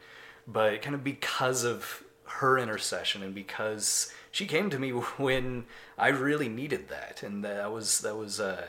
But 0.46 0.82
kind 0.82 0.96
of 0.96 1.04
because 1.04 1.64
of 1.64 2.04
her 2.44 2.58
intercession 2.58 3.24
and 3.24 3.34
because 3.34 4.14
she 4.32 4.46
came 4.46 4.70
to 4.70 4.78
me 4.78 4.90
when 5.18 5.66
I 5.98 6.10
really 6.10 6.50
needed 6.50 6.90
that. 6.90 7.24
And 7.24 7.44
that 7.44 7.72
was, 7.72 8.02
that 8.02 8.18
was, 8.18 8.40
uh, 8.40 8.68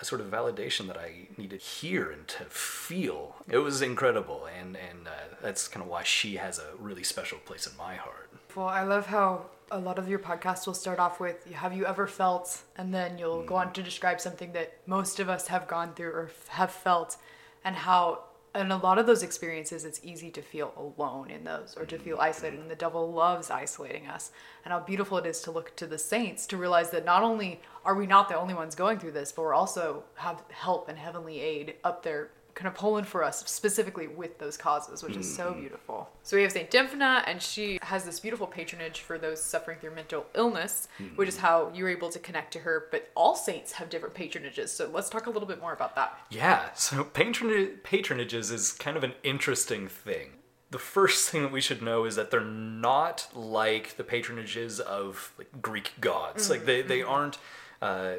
a 0.00 0.04
sort 0.04 0.20
of 0.20 0.28
validation 0.28 0.86
that 0.86 0.96
I 0.96 1.28
needed 1.36 1.60
to 1.60 1.66
hear 1.66 2.10
and 2.10 2.26
to 2.28 2.44
feel. 2.44 3.36
It 3.48 3.58
was 3.58 3.82
incredible, 3.82 4.48
and 4.58 4.76
and 4.76 5.06
uh, 5.06 5.36
that's 5.42 5.68
kind 5.68 5.82
of 5.84 5.90
why 5.90 6.02
she 6.02 6.36
has 6.36 6.58
a 6.58 6.76
really 6.78 7.04
special 7.04 7.38
place 7.38 7.66
in 7.66 7.76
my 7.76 7.94
heart. 7.96 8.30
Well, 8.54 8.68
I 8.68 8.82
love 8.84 9.06
how 9.06 9.46
a 9.70 9.78
lot 9.78 9.98
of 9.98 10.08
your 10.08 10.18
podcasts 10.18 10.66
will 10.66 10.74
start 10.74 10.98
off 10.98 11.20
with 11.20 11.44
"Have 11.52 11.74
you 11.74 11.86
ever 11.86 12.06
felt?" 12.06 12.62
and 12.76 12.94
then 12.94 13.18
you'll 13.18 13.42
mm. 13.42 13.46
go 13.46 13.56
on 13.56 13.72
to 13.74 13.82
describe 13.82 14.20
something 14.20 14.52
that 14.52 14.78
most 14.86 15.20
of 15.20 15.28
us 15.28 15.48
have 15.48 15.66
gone 15.66 15.94
through 15.94 16.12
or 16.12 16.30
have 16.48 16.70
felt, 16.70 17.16
and 17.64 17.76
how 17.76 18.24
in 18.56 18.70
a 18.70 18.76
lot 18.76 18.98
of 18.98 19.06
those 19.06 19.22
experiences 19.22 19.84
it's 19.84 20.00
easy 20.02 20.30
to 20.30 20.42
feel 20.42 20.72
alone 20.76 21.30
in 21.30 21.44
those 21.44 21.76
or 21.76 21.84
to 21.84 21.98
feel 21.98 22.18
isolated 22.18 22.58
and 22.58 22.70
the 22.70 22.74
devil 22.76 23.12
loves 23.12 23.50
isolating 23.50 24.06
us 24.06 24.30
and 24.64 24.72
how 24.72 24.80
beautiful 24.80 25.18
it 25.18 25.26
is 25.26 25.40
to 25.40 25.50
look 25.50 25.74
to 25.76 25.86
the 25.86 25.98
saints 25.98 26.46
to 26.46 26.56
realize 26.56 26.90
that 26.90 27.04
not 27.04 27.22
only 27.22 27.60
are 27.84 27.94
we 27.94 28.06
not 28.06 28.28
the 28.28 28.36
only 28.36 28.54
ones 28.54 28.74
going 28.74 28.98
through 28.98 29.12
this 29.12 29.32
but 29.32 29.42
we're 29.42 29.54
also 29.54 30.02
have 30.14 30.42
help 30.50 30.88
and 30.88 30.98
heavenly 30.98 31.40
aid 31.40 31.74
up 31.84 32.02
there 32.02 32.30
kind 32.56 32.66
of 32.66 32.74
pulling 32.74 33.04
for 33.04 33.22
us 33.22 33.44
specifically 33.46 34.08
with 34.08 34.38
those 34.38 34.56
causes, 34.56 35.02
which 35.02 35.14
is 35.14 35.32
so 35.32 35.50
mm-hmm. 35.50 35.60
beautiful. 35.60 36.08
So 36.22 36.36
we 36.36 36.42
have 36.42 36.52
St. 36.52 36.70
Dymphna, 36.70 37.22
and 37.26 37.40
she 37.40 37.78
has 37.82 38.04
this 38.04 38.18
beautiful 38.18 38.46
patronage 38.46 39.00
for 39.00 39.18
those 39.18 39.42
suffering 39.42 39.78
through 39.78 39.94
mental 39.94 40.24
illness, 40.34 40.88
mm-hmm. 40.98 41.16
which 41.16 41.28
is 41.28 41.36
how 41.36 41.70
you 41.74 41.84
were 41.84 41.90
able 41.90 42.08
to 42.08 42.18
connect 42.18 42.54
to 42.54 42.60
her. 42.60 42.86
But 42.90 43.10
all 43.14 43.36
saints 43.36 43.72
have 43.72 43.90
different 43.90 44.14
patronages. 44.14 44.70
So 44.70 44.90
let's 44.90 45.10
talk 45.10 45.26
a 45.26 45.30
little 45.30 45.46
bit 45.46 45.60
more 45.60 45.74
about 45.74 45.94
that. 45.96 46.18
Yeah. 46.30 46.72
So 46.72 47.04
patron- 47.04 47.80
patronages 47.84 48.50
is 48.50 48.72
kind 48.72 48.96
of 48.96 49.04
an 49.04 49.12
interesting 49.22 49.86
thing. 49.86 50.30
The 50.70 50.78
first 50.78 51.28
thing 51.28 51.42
that 51.42 51.52
we 51.52 51.60
should 51.60 51.82
know 51.82 52.06
is 52.06 52.16
that 52.16 52.30
they're 52.30 52.40
not 52.40 53.28
like 53.34 53.98
the 53.98 54.02
patronages 54.02 54.80
of 54.80 55.34
like 55.36 55.48
Greek 55.60 55.92
gods. 56.00 56.44
Mm-hmm. 56.44 56.52
Like 56.52 56.64
they, 56.64 56.80
they 56.80 57.00
mm-hmm. 57.00 57.10
aren't 57.10 57.38
uh, 57.82 58.14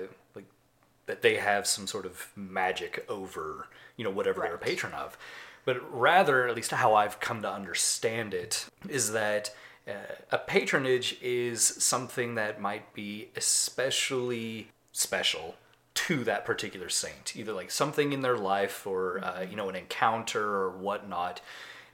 that 1.07 1.21
they 1.21 1.35
have 1.35 1.65
some 1.65 1.87
sort 1.87 2.05
of 2.05 2.31
magic 2.35 3.03
over 3.09 3.67
you 3.95 4.03
know 4.03 4.11
whatever 4.11 4.41
right. 4.41 4.47
they're 4.47 4.55
a 4.55 4.59
patron 4.59 4.93
of 4.93 5.17
but 5.65 5.77
rather 5.93 6.47
at 6.47 6.55
least 6.55 6.71
how 6.71 6.93
i've 6.93 7.19
come 7.19 7.41
to 7.41 7.51
understand 7.51 8.33
it 8.33 8.67
is 8.87 9.11
that 9.11 9.53
uh, 9.87 9.93
a 10.31 10.37
patronage 10.37 11.17
is 11.21 11.61
something 11.61 12.35
that 12.35 12.61
might 12.61 12.93
be 12.93 13.29
especially 13.35 14.67
special 14.91 15.55
to 15.93 16.23
that 16.23 16.45
particular 16.45 16.89
saint 16.89 17.35
either 17.35 17.53
like 17.53 17.71
something 17.71 18.13
in 18.13 18.21
their 18.21 18.37
life 18.37 18.85
or 18.85 19.23
uh, 19.23 19.41
you 19.41 19.55
know 19.55 19.69
an 19.69 19.75
encounter 19.75 20.43
or 20.43 20.69
whatnot 20.69 21.41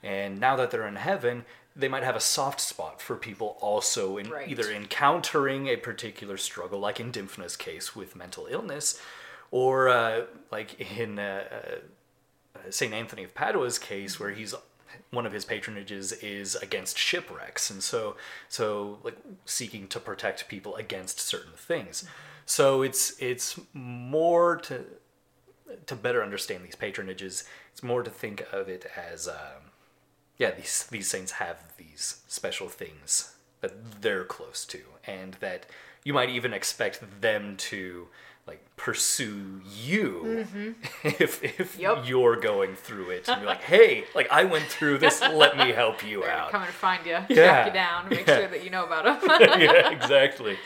and 0.03 0.39
now 0.39 0.55
that 0.57 0.71
they're 0.71 0.87
in 0.87 0.97
heaven 0.97 1.45
they 1.75 1.87
might 1.87 2.03
have 2.03 2.15
a 2.15 2.21
soft 2.21 2.61
spot 2.61 3.01
for 3.01 3.15
people 3.15 3.57
also 3.59 4.17
in 4.17 4.29
right. 4.29 4.47
either 4.47 4.71
encountering 4.71 5.67
a 5.67 5.75
particular 5.75 6.37
struggle 6.37 6.79
like 6.79 6.99
in 6.99 7.11
Dymphna's 7.11 7.55
case 7.55 7.95
with 7.95 8.15
mental 8.15 8.47
illness 8.49 8.99
or 9.53 9.87
uh, 9.87 10.25
like 10.51 10.81
in 10.97 11.19
uh, 11.19 11.43
uh, 11.51 12.59
Saint 12.71 12.91
Anthony 12.91 13.23
of 13.23 13.35
Padua's 13.35 13.77
case, 13.77 14.19
where 14.19 14.31
he's 14.31 14.55
one 15.11 15.27
of 15.27 15.31
his 15.31 15.45
patronages 15.45 16.23
is 16.23 16.55
against 16.55 16.97
shipwrecks, 16.97 17.69
and 17.69 17.83
so 17.83 18.15
so 18.49 18.97
like 19.03 19.17
seeking 19.45 19.87
to 19.89 19.99
protect 19.99 20.47
people 20.47 20.75
against 20.75 21.19
certain 21.19 21.53
things. 21.55 22.03
So 22.47 22.81
it's 22.81 23.13
it's 23.19 23.59
more 23.73 24.55
to 24.57 24.85
to 25.85 25.95
better 25.95 26.23
understand 26.23 26.63
these 26.65 26.75
patronages. 26.75 27.43
It's 27.71 27.83
more 27.83 28.01
to 28.01 28.09
think 28.09 28.43
of 28.51 28.67
it 28.67 28.87
as 28.97 29.27
um, 29.27 29.69
yeah 30.37 30.51
these 30.51 30.87
these 30.91 31.09
saints 31.09 31.33
have 31.33 31.63
these 31.77 32.21
special 32.27 32.67
things 32.67 33.35
that 33.61 34.01
they're 34.01 34.25
close 34.25 34.65
to, 34.65 34.79
and 35.07 35.35
that 35.35 35.65
you 36.03 36.13
might 36.13 36.29
even 36.29 36.53
expect 36.53 37.21
them 37.21 37.55
to 37.55 38.07
like 38.45 38.61
pursue 38.75 39.61
you 39.65 40.45
mm-hmm. 40.53 40.71
if 41.23 41.41
if 41.43 41.79
yep. 41.79 42.03
you're 42.05 42.35
going 42.35 42.75
through 42.75 43.09
it 43.09 43.27
and 43.29 43.39
you're 43.39 43.49
like 43.49 43.61
hey 43.73 44.03
like 44.13 44.29
i 44.31 44.43
went 44.43 44.65
through 44.65 44.97
this 44.97 45.21
let 45.21 45.57
me 45.57 45.71
help 45.71 46.05
you 46.05 46.25
out 46.25 46.51
come 46.51 46.61
and 46.61 46.73
find 46.73 47.05
you 47.05 47.11
yeah. 47.11 47.25
track 47.29 47.67
you 47.67 47.73
down 47.73 48.09
make 48.09 48.27
yeah. 48.27 48.39
sure 48.39 48.47
that 48.49 48.61
you 48.61 48.69
know 48.69 48.85
about 48.85 49.21
them 49.21 49.61
yeah 49.61 49.89
exactly 49.91 50.57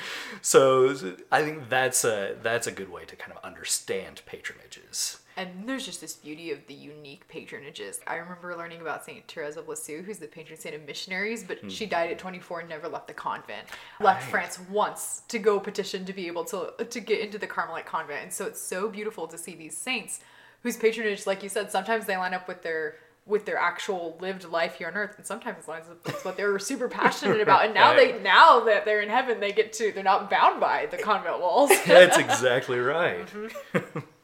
so 0.41 0.95
i 1.31 1.43
think 1.43 1.69
that's 1.69 2.03
a 2.03 2.35
that's 2.41 2.65
a 2.65 2.71
good 2.71 2.91
way 2.91 3.05
to 3.05 3.15
kind 3.15 3.31
of 3.31 3.43
understand 3.43 4.23
patronages 4.27 5.19
and 5.37 5.49
there's 5.65 5.85
just 5.85 6.01
this 6.01 6.15
beauty 6.15 6.51
of 6.51 6.65
the 6.65 6.73
unique 6.73 7.27
patronages. 7.31 7.99
I 8.07 8.15
remember 8.15 8.55
learning 8.57 8.81
about 8.81 9.05
Saint 9.05 9.27
Therese 9.31 9.55
of 9.55 9.67
Lisieux, 9.67 10.01
who's 10.01 10.17
the 10.17 10.27
patron 10.27 10.59
saint 10.59 10.75
of 10.75 10.85
missionaries, 10.85 11.43
but 11.43 11.63
mm. 11.63 11.69
she 11.69 11.85
died 11.85 12.09
at 12.09 12.17
24 12.17 12.61
and 12.61 12.69
never 12.69 12.87
left 12.87 13.07
the 13.07 13.13
convent. 13.13 13.67
Left 14.01 14.23
right. 14.23 14.31
France 14.31 14.59
once 14.69 15.21
to 15.27 15.37
go 15.37 15.59
petition 15.59 16.05
to 16.05 16.13
be 16.13 16.25
able 16.27 16.43
to 16.45 16.73
to 16.83 16.99
get 16.99 17.19
into 17.19 17.37
the 17.37 17.47
Carmelite 17.47 17.85
convent. 17.85 18.23
And 18.23 18.33
so 18.33 18.45
it's 18.45 18.59
so 18.59 18.89
beautiful 18.89 19.27
to 19.27 19.37
see 19.37 19.55
these 19.55 19.77
saints 19.77 20.19
whose 20.63 20.75
patronage, 20.75 21.27
like 21.27 21.43
you 21.43 21.49
said, 21.49 21.71
sometimes 21.71 22.07
they 22.07 22.17
line 22.17 22.33
up 22.33 22.47
with 22.47 22.63
their 22.63 22.95
with 23.27 23.45
their 23.45 23.57
actual 23.57 24.17
lived 24.21 24.45
life 24.45 24.75
here 24.75 24.87
on 24.87 24.93
earth 24.93 25.15
and 25.17 25.25
sometimes 25.25 25.65
it's 26.05 26.23
what 26.23 26.37
they 26.37 26.45
were 26.45 26.57
super 26.57 26.87
passionate 26.87 27.41
about 27.41 27.65
and 27.65 27.73
now 27.73 27.93
they 27.95 28.17
now 28.21 28.61
that 28.61 28.85
they're 28.85 29.01
in 29.01 29.09
heaven 29.09 29.41
they 29.41 29.51
get 29.51 29.73
to 29.73 29.91
they're 29.91 30.01
not 30.01 30.29
bound 30.29 30.61
by 30.61 30.85
the 30.85 30.97
convent 30.97 31.37
walls 31.37 31.69
That's 31.85 32.17
exactly 32.17 32.79
right. 32.79 33.27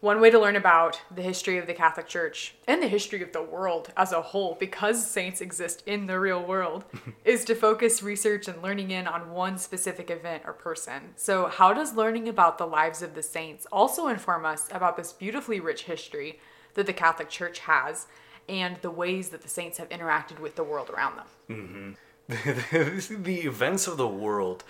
one 0.00 0.20
way 0.20 0.30
to 0.30 0.38
learn 0.38 0.54
about 0.54 1.00
the 1.14 1.22
history 1.22 1.58
of 1.58 1.66
the 1.66 1.74
catholic 1.74 2.06
church 2.06 2.54
and 2.66 2.82
the 2.82 2.88
history 2.88 3.22
of 3.22 3.32
the 3.32 3.42
world 3.42 3.92
as 3.96 4.12
a 4.12 4.22
whole 4.22 4.56
because 4.60 5.04
saints 5.04 5.40
exist 5.40 5.82
in 5.86 6.06
the 6.06 6.18
real 6.18 6.42
world 6.42 6.84
is 7.24 7.44
to 7.44 7.54
focus 7.54 8.02
research 8.02 8.48
and 8.48 8.62
learning 8.62 8.90
in 8.90 9.06
on 9.06 9.30
one 9.30 9.58
specific 9.58 10.10
event 10.10 10.42
or 10.46 10.52
person 10.52 11.14
so 11.16 11.46
how 11.46 11.72
does 11.72 11.94
learning 11.94 12.28
about 12.28 12.58
the 12.58 12.66
lives 12.66 13.02
of 13.02 13.14
the 13.14 13.22
saints 13.22 13.66
also 13.72 14.08
inform 14.08 14.44
us 14.44 14.68
about 14.72 14.96
this 14.96 15.12
beautifully 15.12 15.60
rich 15.60 15.84
history 15.84 16.38
that 16.74 16.86
the 16.86 16.92
catholic 16.92 17.28
church 17.28 17.60
has 17.60 18.06
and 18.48 18.76
the 18.76 18.90
ways 18.90 19.28
that 19.28 19.42
the 19.42 19.48
saints 19.48 19.78
have 19.78 19.88
interacted 19.90 20.38
with 20.40 20.56
the 20.56 20.64
world 20.64 20.90
around 20.90 21.16
them. 21.16 21.96
Mm-hmm. 22.28 23.22
the 23.22 23.40
events 23.40 23.86
of 23.86 23.96
the 23.96 24.08
world 24.08 24.64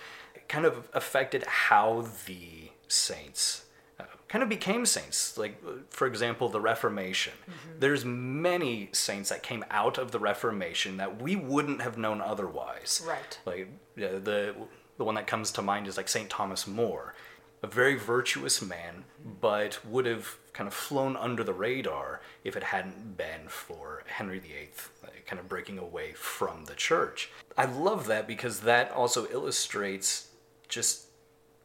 kind 0.47 0.65
of 0.65 0.89
affected 0.93 1.43
how 1.43 2.05
the 2.25 2.71
saints 2.87 3.65
kind 4.29 4.43
of 4.43 4.49
became 4.49 4.85
saints. 4.85 5.37
Like, 5.37 5.61
for 5.89 6.07
example, 6.07 6.47
the 6.49 6.61
Reformation. 6.61 7.33
Mm-hmm. 7.43 7.79
There's 7.79 8.05
many 8.05 8.89
saints 8.93 9.29
that 9.29 9.43
came 9.43 9.65
out 9.69 9.97
of 9.97 10.11
the 10.11 10.19
Reformation 10.19 10.97
that 10.97 11.21
we 11.21 11.35
wouldn't 11.35 11.81
have 11.81 11.97
known 11.97 12.21
otherwise. 12.21 13.03
Right. 13.05 13.39
Like 13.45 13.67
uh, 13.97 14.19
the 14.19 14.55
the 14.97 15.03
one 15.05 15.15
that 15.15 15.27
comes 15.27 15.51
to 15.53 15.61
mind 15.61 15.87
is 15.87 15.97
like 15.97 16.09
Saint 16.09 16.29
Thomas 16.29 16.67
More, 16.67 17.15
a 17.63 17.67
very 17.67 17.95
virtuous 17.95 18.61
man, 18.61 19.05
but 19.41 19.83
would 19.85 20.05
have 20.05 20.35
kind 20.51 20.67
of 20.67 20.73
flown 20.73 21.15
under 21.15 21.43
the 21.43 21.53
radar 21.53 22.21
if 22.43 22.57
it 22.57 22.63
hadn't 22.63 23.15
been 23.15 23.47
for 23.47 24.03
Henry 24.07 24.39
VIII 24.39 24.71
kind 25.29 25.39
of 25.39 25.47
breaking 25.47 25.77
away 25.77 26.11
from 26.13 26.65
the 26.65 26.73
church. 26.73 27.29
I 27.55 27.65
love 27.65 28.07
that 28.07 28.27
because 28.27 28.61
that 28.61 28.91
also 28.91 29.27
illustrates 29.27 30.29
just 30.67 31.05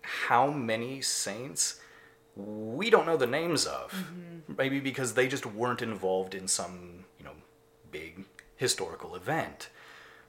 how 0.02 0.50
many 0.50 1.00
saints 1.00 1.80
we 2.37 2.91
don't 2.91 3.07
know 3.07 3.17
the 3.17 3.26
names 3.26 3.67
of. 3.67 3.93
Mm-hmm. 3.93 4.55
Maybe 4.57 4.81
because 4.81 5.14
they 5.14 5.26
just 5.26 5.47
weren't 5.47 5.83
involved 5.83 6.35
in 6.35 6.49
some, 6.49 7.05
you 7.19 7.25
know, 7.25 7.33
big 7.91 8.25
historical 8.57 9.14
event. 9.14 9.71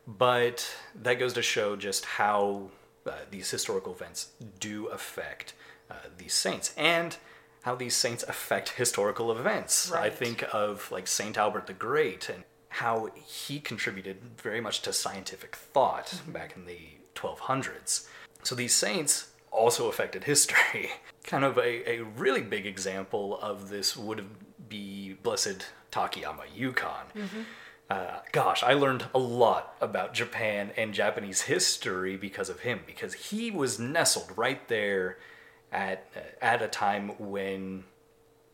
But 0.07 0.67
that 0.95 1.15
goes 1.15 1.33
to 1.33 1.41
show 1.41 1.75
just 1.75 2.05
how 2.05 2.69
uh, 3.05 3.11
these 3.31 3.49
historical 3.49 3.93
events 3.93 4.29
do 4.59 4.87
affect 4.87 5.53
uh, 5.89 5.95
these 6.17 6.33
saints. 6.33 6.73
And 6.77 7.17
how 7.63 7.73
these 7.73 7.95
saints 7.95 8.23
affect 8.27 8.69
historical 8.69 9.31
events. 9.31 9.89
Right. 9.91 10.03
I 10.03 10.09
think 10.11 10.45
of 10.53 10.91
like 10.91 11.07
Saint 11.07 11.35
Albert 11.35 11.65
the 11.65 11.73
Great 11.73 12.29
and 12.29 12.43
how 12.69 13.09
he 13.15 13.59
contributed 13.59 14.17
very 14.37 14.61
much 14.61 14.81
to 14.83 14.93
scientific 14.93 15.55
thought 15.55 16.07
mm-hmm. 16.07 16.31
back 16.31 16.55
in 16.55 16.65
the 16.65 16.77
1200s. 17.15 18.07
So 18.43 18.53
these 18.53 18.75
saints 18.75 19.31
also 19.55 19.89
affected 19.89 20.25
history. 20.25 20.91
kind 21.23 21.43
of 21.43 21.57
a, 21.57 21.89
a 21.89 22.03
really 22.03 22.41
big 22.41 22.65
example 22.65 23.39
of 23.41 23.69
this 23.69 23.97
would 23.97 24.25
be 24.69 25.13
Blessed 25.23 25.67
Takayama 25.91 26.43
Ukon. 26.55 27.05
Mm-hmm. 27.15 27.41
Uh, 27.89 28.19
gosh, 28.31 28.63
I 28.63 28.73
learned 28.73 29.05
a 29.13 29.19
lot 29.19 29.75
about 29.79 30.13
Japan 30.13 30.71
and 30.75 30.93
Japanese 30.93 31.43
history 31.43 32.17
because 32.17 32.49
of 32.49 32.61
him, 32.61 32.79
because 32.87 33.13
he 33.13 33.51
was 33.51 33.79
nestled 33.79 34.31
right 34.35 34.67
there 34.67 35.17
at 35.71 36.07
at 36.41 36.61
a 36.61 36.67
time 36.67 37.09
when 37.19 37.83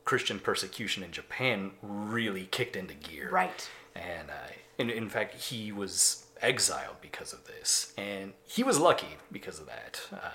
Christian 0.04 0.40
persecution 0.40 1.04
in 1.04 1.12
Japan 1.12 1.72
really 1.82 2.46
kicked 2.52 2.76
into 2.76 2.94
gear. 2.94 3.30
Right. 3.32 3.70
And 3.96 4.30
uh, 4.30 4.52
in, 4.78 4.90
in 4.90 5.10
fact, 5.10 5.36
he 5.36 5.72
was 5.72 6.26
exiled 6.42 6.98
because 7.02 7.34
of 7.34 7.46
this, 7.46 7.94
and 7.98 8.34
he 8.44 8.64
was 8.64 8.80
lucky 8.80 9.18
because 9.32 9.60
of 9.60 9.68
that. 9.68 10.02
Uh, 10.12 10.30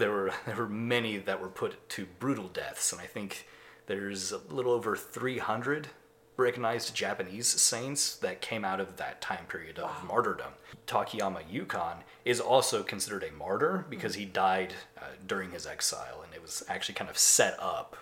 there 0.00 0.10
were 0.10 0.32
there 0.46 0.56
were 0.56 0.68
many 0.68 1.18
that 1.18 1.40
were 1.40 1.48
put 1.48 1.88
to 1.90 2.06
brutal 2.18 2.48
deaths, 2.48 2.92
and 2.92 3.00
I 3.00 3.06
think 3.06 3.46
there's 3.86 4.32
a 4.32 4.40
little 4.50 4.72
over 4.72 4.96
300 4.96 5.88
recognized 6.36 6.94
Japanese 6.94 7.48
saints 7.48 8.16
that 8.16 8.40
came 8.40 8.64
out 8.64 8.80
of 8.80 8.96
that 8.96 9.20
time 9.20 9.44
period 9.46 9.78
of 9.78 9.90
wow. 9.90 10.08
martyrdom. 10.08 10.52
Takayama 10.86 11.42
Ukon 11.50 11.98
is 12.24 12.40
also 12.40 12.82
considered 12.82 13.22
a 13.22 13.32
martyr 13.32 13.84
because 13.90 14.14
he 14.14 14.24
died 14.24 14.74
uh, 14.98 15.02
during 15.26 15.50
his 15.50 15.66
exile, 15.66 16.22
and 16.24 16.34
it 16.34 16.40
was 16.40 16.64
actually 16.68 16.94
kind 16.94 17.10
of 17.10 17.18
set 17.18 17.56
up 17.60 17.96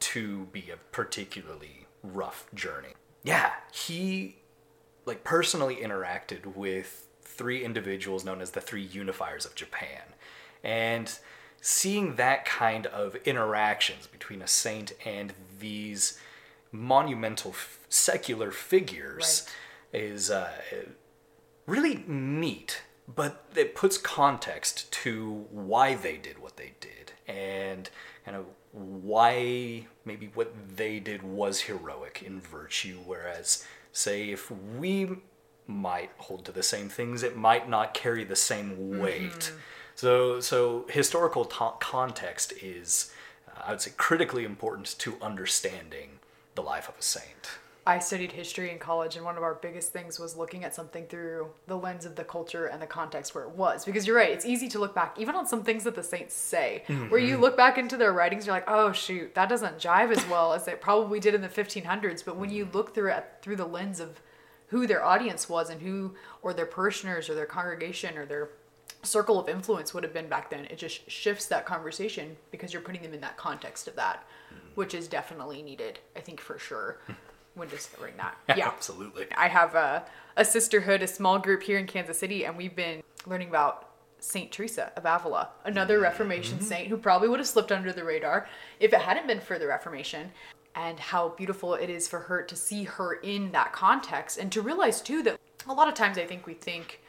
to 0.00 0.46
be 0.52 0.70
a 0.70 0.76
particularly 0.76 1.86
rough 2.02 2.46
journey. 2.54 2.90
Yeah, 3.22 3.52
he 3.72 4.36
like 5.06 5.24
personally 5.24 5.76
interacted 5.76 6.44
with 6.54 7.08
three 7.22 7.64
individuals 7.64 8.24
known 8.24 8.40
as 8.40 8.50
the 8.50 8.60
three 8.60 8.86
unifiers 8.86 9.46
of 9.46 9.54
Japan. 9.54 10.02
And 10.62 11.12
seeing 11.60 12.16
that 12.16 12.44
kind 12.44 12.86
of 12.86 13.16
interactions 13.24 14.06
between 14.06 14.42
a 14.42 14.46
saint 14.46 14.92
and 15.04 15.32
these 15.58 16.18
monumental 16.72 17.52
f- 17.52 17.80
secular 17.88 18.50
figures 18.50 19.46
right. 19.92 20.02
is 20.02 20.30
uh, 20.30 20.50
really 21.66 22.04
neat, 22.06 22.82
but 23.12 23.44
it 23.54 23.74
puts 23.74 23.98
context 23.98 24.90
to 24.92 25.46
why 25.50 25.94
they 25.94 26.16
did 26.16 26.38
what 26.38 26.56
they 26.56 26.72
did 26.80 27.12
and 27.28 27.90
kind 28.24 28.36
of 28.36 28.46
why 28.72 29.86
maybe 30.04 30.30
what 30.34 30.52
they 30.76 30.98
did 30.98 31.22
was 31.22 31.62
heroic 31.62 32.22
in 32.24 32.40
virtue, 32.40 32.98
whereas, 33.04 33.66
say, 33.92 34.30
if 34.30 34.50
we 34.50 35.08
might 35.66 36.10
hold 36.18 36.44
to 36.46 36.52
the 36.52 36.62
same 36.62 36.88
things, 36.88 37.22
it 37.22 37.36
might 37.36 37.68
not 37.68 37.94
carry 37.94 38.24
the 38.24 38.36
same 38.36 38.98
weight. 38.98 39.30
Mm-hmm. 39.30 39.56
So, 39.94 40.40
so 40.40 40.86
historical 40.88 41.44
ta- 41.44 41.72
context 41.72 42.52
is, 42.62 43.12
uh, 43.48 43.62
I 43.66 43.70
would 43.70 43.80
say, 43.80 43.92
critically 43.96 44.44
important 44.44 44.96
to 44.98 45.16
understanding 45.20 46.18
the 46.54 46.62
life 46.62 46.88
of 46.88 46.98
a 46.98 47.02
saint. 47.02 47.58
I 47.84 47.98
studied 47.98 48.30
history 48.30 48.70
in 48.70 48.78
college, 48.78 49.16
and 49.16 49.24
one 49.24 49.36
of 49.36 49.42
our 49.42 49.54
biggest 49.54 49.92
things 49.92 50.20
was 50.20 50.36
looking 50.36 50.62
at 50.62 50.72
something 50.72 51.06
through 51.06 51.48
the 51.66 51.76
lens 51.76 52.06
of 52.06 52.14
the 52.14 52.22
culture 52.22 52.66
and 52.66 52.80
the 52.80 52.86
context 52.86 53.34
where 53.34 53.42
it 53.42 53.50
was. 53.50 53.84
Because 53.84 54.06
you're 54.06 54.16
right, 54.16 54.30
it's 54.30 54.46
easy 54.46 54.68
to 54.68 54.78
look 54.78 54.94
back, 54.94 55.18
even 55.18 55.34
on 55.34 55.48
some 55.48 55.64
things 55.64 55.82
that 55.82 55.96
the 55.96 56.02
saints 56.02 56.32
say, 56.32 56.84
mm-hmm. 56.86 57.08
where 57.08 57.18
you 57.18 57.36
look 57.38 57.56
back 57.56 57.78
into 57.78 57.96
their 57.96 58.12
writings, 58.12 58.46
you're 58.46 58.54
like, 58.54 58.68
oh 58.68 58.92
shoot, 58.92 59.34
that 59.34 59.48
doesn't 59.48 59.78
jive 59.78 60.16
as 60.16 60.24
well 60.28 60.52
as 60.52 60.68
it 60.68 60.80
probably 60.80 61.18
did 61.18 61.34
in 61.34 61.40
the 61.40 61.48
1500s. 61.48 62.24
But 62.24 62.36
when 62.36 62.50
you 62.50 62.68
look 62.72 62.94
through 62.94 63.10
it 63.10 63.26
through 63.42 63.56
the 63.56 63.66
lens 63.66 63.98
of 63.98 64.20
who 64.68 64.86
their 64.86 65.04
audience 65.04 65.48
was 65.48 65.68
and 65.68 65.82
who, 65.82 66.14
or 66.40 66.54
their 66.54 66.66
parishioners, 66.66 67.28
or 67.28 67.34
their 67.34 67.46
congregation, 67.46 68.16
or 68.16 68.26
their 68.26 68.50
circle 69.02 69.38
of 69.38 69.48
influence 69.48 69.92
would 69.94 70.04
have 70.04 70.14
been 70.14 70.28
back 70.28 70.50
then, 70.50 70.66
it 70.66 70.78
just 70.78 71.10
shifts 71.10 71.46
that 71.46 71.66
conversation 71.66 72.36
because 72.50 72.72
you're 72.72 72.82
putting 72.82 73.02
them 73.02 73.14
in 73.14 73.20
that 73.20 73.36
context 73.36 73.88
of 73.88 73.96
that 73.96 74.24
which 74.74 74.94
is 74.94 75.08
definitely 75.08 75.62
needed, 75.62 75.98
I 76.16 76.20
think 76.20 76.40
for 76.40 76.58
sure. 76.58 76.98
when 77.54 77.68
discovering 77.68 78.14
that. 78.16 78.36
Yeah. 78.56 78.66
Absolutely. 78.68 79.26
I 79.36 79.48
have 79.48 79.74
a, 79.74 80.06
a 80.38 80.44
sisterhood, 80.44 81.02
a 81.02 81.06
small 81.06 81.38
group 81.38 81.62
here 81.62 81.78
in 81.78 81.86
Kansas 81.86 82.18
City, 82.18 82.46
and 82.46 82.56
we've 82.56 82.74
been 82.74 83.02
learning 83.26 83.50
about 83.50 83.90
Saint 84.20 84.50
Teresa 84.50 84.90
of 84.96 85.04
Avila, 85.04 85.50
another 85.64 86.00
Reformation 86.00 86.56
mm-hmm. 86.56 86.66
saint 86.66 86.88
who 86.88 86.96
probably 86.96 87.28
would 87.28 87.40
have 87.40 87.46
slipped 87.46 87.70
under 87.70 87.92
the 87.92 88.04
radar 88.04 88.48
if 88.80 88.94
it 88.94 89.00
hadn't 89.00 89.26
been 89.26 89.40
for 89.40 89.58
the 89.58 89.66
Reformation. 89.66 90.32
And 90.74 90.98
how 90.98 91.28
beautiful 91.30 91.74
it 91.74 91.90
is 91.90 92.08
for 92.08 92.20
her 92.20 92.42
to 92.42 92.56
see 92.56 92.84
her 92.84 93.16
in 93.16 93.52
that 93.52 93.74
context 93.74 94.38
and 94.38 94.50
to 94.52 94.62
realize 94.62 95.02
too 95.02 95.22
that 95.24 95.38
a 95.68 95.72
lot 95.74 95.88
of 95.88 95.92
times 95.92 96.16
I 96.16 96.24
think 96.24 96.46
we 96.46 96.54
think, 96.54 97.02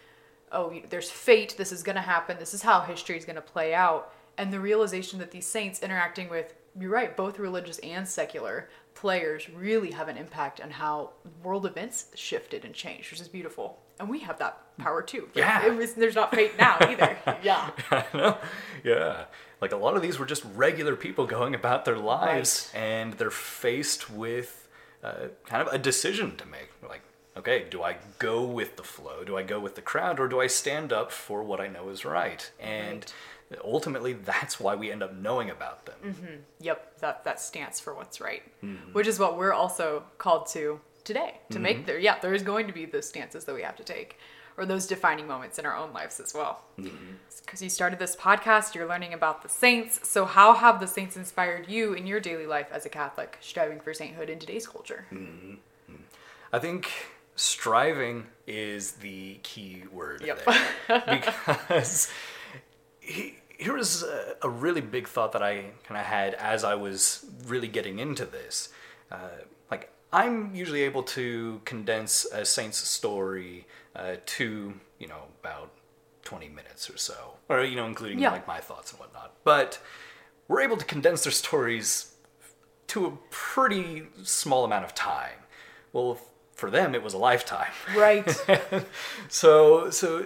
oh, 0.54 0.74
there's 0.90 1.10
fate, 1.10 1.56
this 1.58 1.72
is 1.72 1.84
going 1.84 1.96
to 1.96 2.02
happen, 2.02 2.38
this 2.40 2.54
is 2.54 2.62
how 2.62 2.82
history 2.82 3.18
is 3.18 3.26
going 3.26 3.36
to 3.36 3.42
play 3.42 3.74
out. 3.74 4.14
And 4.38 4.52
the 4.52 4.60
realization 4.60 5.20
that 5.20 5.32
these 5.32 5.46
saints 5.46 5.84
interacting 5.84 6.30
with 6.30 6.54
you're 6.80 6.90
right, 6.90 7.16
both 7.16 7.40
religious 7.40 7.80
and 7.80 8.08
secular 8.08 8.70
players 8.96 9.50
really 9.50 9.92
have 9.92 10.08
an 10.08 10.18
impact 10.18 10.62
on 10.62 10.72
how 10.72 11.12
world 11.44 11.66
events 11.66 12.08
shifted 12.16 12.66
and 12.66 12.74
changed, 12.74 13.12
which 13.12 13.22
is 13.22 13.28
beautiful. 13.28 13.80
And 14.00 14.10
we 14.10 14.20
have 14.20 14.40
that 14.40 14.60
power 14.78 15.02
too. 15.02 15.30
Yeah. 15.36 15.68
Was, 15.70 15.94
there's 15.94 16.16
not 16.16 16.34
fate 16.34 16.58
now 16.58 16.78
either. 16.82 17.18
yeah. 17.44 17.70
yeah. 18.84 19.26
Like 19.62 19.72
a 19.72 19.78
lot 19.78 19.96
of 19.96 20.02
these 20.02 20.18
were 20.18 20.26
just 20.26 20.44
regular 20.56 20.96
people 20.96 21.26
going 21.26 21.54
about 21.54 21.86
their 21.86 21.98
lives 21.98 22.72
right. 22.74 22.82
and 22.82 23.14
they're 23.14 23.30
faced 23.30 24.10
with 24.10 24.68
uh, 25.04 25.28
kind 25.46 25.66
of 25.68 25.74
a 25.74 25.78
decision 25.78 26.36
to 26.38 26.46
make. 26.48 26.70
Like, 26.88 27.02
okay, 27.38 27.66
do 27.70 27.84
I 27.84 27.98
go 28.20 28.44
with 28.44 28.78
the 28.78 28.84
flow? 28.84 29.24
Do 29.24 29.38
I 29.38 29.44
go 29.44 29.60
with 29.60 29.76
the 29.76 29.82
crowd? 29.82 30.20
Or 30.20 30.28
do 30.28 30.40
I 30.40 30.48
stand 30.48 30.94
up 30.94 31.12
for 31.12 31.44
what 31.44 31.60
I 31.60 31.68
know 31.68 31.90
is 31.90 32.06
right? 32.06 32.50
And. 32.60 33.04
Right 33.04 33.14
ultimately 33.64 34.14
that's 34.26 34.60
why 34.60 34.76
we 34.76 34.92
end 34.92 35.04
up 35.04 35.16
knowing 35.16 35.50
about 35.50 35.86
them. 35.86 35.96
Mm-hmm. 36.04 36.36
Yep, 36.62 37.00
that 37.00 37.24
that 37.24 37.40
stance 37.40 37.80
for 37.80 37.94
what's 37.94 38.22
right, 38.22 38.44
mm-hmm. 38.64 38.94
which 38.94 39.08
is 39.08 39.20
what 39.20 39.38
we're 39.38 39.54
also 39.54 40.04
called 40.18 40.48
to 40.48 40.80
today 41.04 41.40
to 41.50 41.56
mm-hmm. 41.56 41.64
make 41.64 41.86
there. 41.86 42.00
Yeah, 42.00 42.20
there 42.20 42.34
is 42.34 42.44
going 42.44 42.68
to 42.68 42.74
be 42.74 42.86
those 42.86 43.08
stances 43.08 43.46
that 43.46 43.56
we 43.56 43.62
have 43.62 43.76
to 43.78 43.84
take, 43.84 44.18
or 44.58 44.66
those 44.66 44.88
defining 44.88 45.28
moments 45.28 45.60
in 45.60 45.66
our 45.66 45.76
own 45.76 45.94
lives 45.94 46.20
as 46.20 46.34
well. 46.34 46.64
Because 46.78 46.92
mm-hmm. 46.94 47.64
you 47.64 47.70
started 47.70 48.00
this 48.00 48.16
podcast, 48.16 48.76
you're 48.76 48.88
learning 48.88 49.14
about 49.14 49.44
the 49.44 49.50
saints. 49.50 50.08
So 50.08 50.26
how 50.26 50.54
have 50.54 50.80
the 50.80 50.88
saints 50.88 51.18
inspired 51.18 51.68
you 51.68 51.94
in 51.94 52.08
your 52.08 52.20
daily 52.20 52.46
life 52.46 52.68
as 52.72 52.86
a 52.86 52.90
Catholic, 52.90 53.38
striving 53.42 53.80
for 53.80 53.94
sainthood 53.94 54.30
in 54.30 54.40
today's 54.40 54.68
culture? 54.68 55.06
Mm-hmm. 55.12 55.56
I 56.52 56.60
think 56.60 56.92
striving 57.36 58.26
is 58.48 58.94
the 58.94 59.36
key 59.44 59.84
word 59.92 60.22
Yep. 60.26 60.46
there 60.88 61.04
because 61.10 62.12
he, 63.00 63.36
here 63.58 63.76
was 63.76 64.04
a, 64.04 64.36
a 64.44 64.50
really 64.50 64.82
big 64.82 65.08
thought 65.08 65.32
that 65.34 65.42
I 65.44 65.66
kind 65.88 66.00
of 66.00 66.06
had 66.06 66.34
as 66.36 66.64
I 66.64 66.76
was 66.76 67.26
really 67.46 67.68
getting 67.68 68.00
into 68.00 68.26
this. 68.26 68.70
Uh, 69.12 69.18
like 69.72 69.90
I'm 70.12 70.54
usually 70.54 70.82
able 70.82 71.04
to 71.04 71.62
condense 71.66 72.26
a 72.26 72.46
saint's 72.46 72.78
story 72.78 73.66
uh, 73.96 74.16
to 74.26 74.74
you 75.00 75.08
know 75.08 75.24
about 75.42 75.72
20 76.24 76.50
minutes 76.50 76.90
or 76.90 76.98
so, 76.98 77.34
or 77.50 77.64
you 77.64 77.76
know 77.76 77.86
including 77.86 78.20
Yeah. 78.20 78.32
like 78.32 78.48
my 78.48 78.60
thoughts 78.60 78.92
and 78.92 79.00
whatnot. 79.00 79.34
But 79.44 79.80
we're 80.48 80.62
able 80.62 80.78
to 80.78 80.86
condense 80.86 81.24
their 81.24 81.32
stories 81.32 82.14
to 82.88 83.06
a 83.06 83.12
pretty 83.30 84.04
small 84.24 84.66
amount 84.66 84.84
of 84.86 84.94
time. 84.94 85.40
Well, 85.94 86.18
for 86.56 86.70
them, 86.70 86.96
it 86.96 87.04
was 87.04 87.14
a 87.14 87.18
lifetime. 87.18 87.72
Right. 87.96 88.30
so, 89.28 89.90
so 89.90 90.26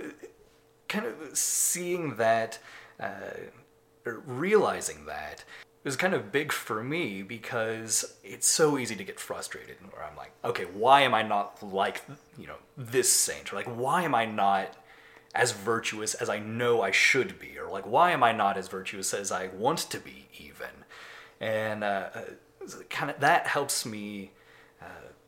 kind 0.87 1.05
of 1.05 1.37
seeing 1.37 2.15
that, 2.15 2.59
uh, 2.99 3.31
realizing 4.03 5.05
that 5.05 5.43
was 5.87 5.95
kind 5.95 6.13
of 6.13 6.33
big 6.33 6.51
for 6.51 6.83
me 6.83 7.23
because 7.23 8.17
it's 8.21 8.45
so 8.45 8.77
easy 8.77 8.95
to 8.95 9.03
get 9.05 9.19
frustrated. 9.19 9.77
Where 9.89 10.03
I'm 10.03 10.17
like, 10.17 10.31
okay, 10.43 10.65
why 10.65 11.01
am 11.01 11.13
I 11.13 11.23
not 11.23 11.63
like, 11.63 12.03
you 12.37 12.45
know, 12.45 12.57
this 12.75 13.11
saint? 13.11 13.53
Or 13.53 13.55
like, 13.55 13.67
why 13.67 14.03
am 14.03 14.13
I 14.13 14.25
not 14.25 14.75
as 15.33 15.53
virtuous 15.53 16.13
as 16.13 16.29
I 16.29 16.39
know 16.39 16.81
I 16.81 16.91
should 16.91 17.39
be? 17.39 17.57
Or 17.57 17.69
like, 17.69 17.87
why 17.87 18.11
am 18.11 18.21
I 18.21 18.33
not 18.33 18.57
as 18.57 18.67
virtuous 18.67 19.13
as 19.13 19.31
I 19.31 19.47
want 19.47 19.79
to 19.79 19.99
be, 19.99 20.27
even? 20.37 20.83
And 21.39 21.85
uh, 21.85 22.09
kind 22.89 23.09
of 23.09 23.21
that 23.21 23.47
helps 23.47 23.85
me 23.85 24.31
uh, 24.31 24.37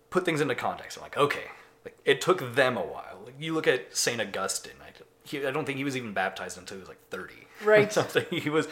put 0.09 0.25
things 0.25 0.41
into 0.41 0.55
context. 0.55 0.97
I'm 0.97 1.03
like, 1.03 1.17
okay, 1.17 1.45
like 1.85 1.97
it 2.05 2.21
took 2.21 2.55
them 2.55 2.77
a 2.77 2.81
while. 2.81 3.19
Like 3.25 3.35
you 3.39 3.53
look 3.53 3.67
at 3.67 3.95
Saint 3.95 4.21
Augustine. 4.21 4.73
I, 4.81 4.91
he, 5.23 5.45
I 5.45 5.51
don't 5.51 5.65
think 5.65 5.77
he 5.77 5.83
was 5.83 5.95
even 5.95 6.13
baptized 6.13 6.57
until 6.57 6.77
he 6.77 6.79
was 6.81 6.89
like 6.89 7.09
30. 7.09 7.33
Right. 7.63 7.91
something. 7.99 8.25
He 8.31 8.49
was, 8.49 8.67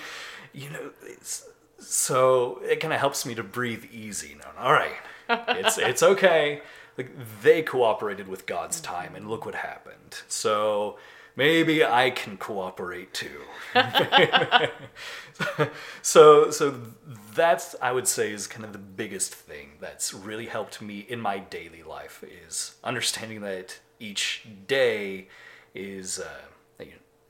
you 0.54 0.70
know, 0.70 0.92
it's, 1.04 1.48
so 1.80 2.60
it 2.64 2.80
kind 2.80 2.94
of 2.94 3.00
helps 3.00 3.26
me 3.26 3.36
to 3.36 3.44
breathe 3.44 3.86
easy. 3.92 4.36
Now, 4.40 4.64
all 4.64 4.74
right, 4.74 4.96
it's 5.30 5.78
it's 5.78 6.02
okay. 6.02 6.62
Like 6.98 7.12
they 7.44 7.62
cooperated 7.62 8.28
with 8.28 8.48
God's 8.48 8.82
time, 8.82 9.16
and 9.16 9.30
look 9.30 9.46
what 9.46 9.54
happened. 9.56 10.22
So 10.28 10.98
maybe 11.38 11.86
I 11.86 12.10
can 12.10 12.36
cooperate 12.36 13.14
too. 13.14 13.44
so 16.02 16.52
so 16.52 16.82
that's 17.34 17.76
I 17.82 17.94
would 17.94 18.08
say 18.08 18.32
is 18.34 18.48
kind 18.48 18.66
of 18.66 18.74
the 18.74 18.80
biggest 18.80 19.34
thing 19.34 19.74
that's 19.80 20.14
really 20.14 20.48
helped 20.48 20.82
me 20.82 21.06
in 21.08 21.22
my 21.22 21.40
daily 21.40 21.84
life 21.84 22.24
is 22.46 22.76
understanding 22.84 23.42
that 23.42 23.80
each 24.00 24.46
day 24.68 25.28
is 25.74 26.20
uh, 26.20 26.84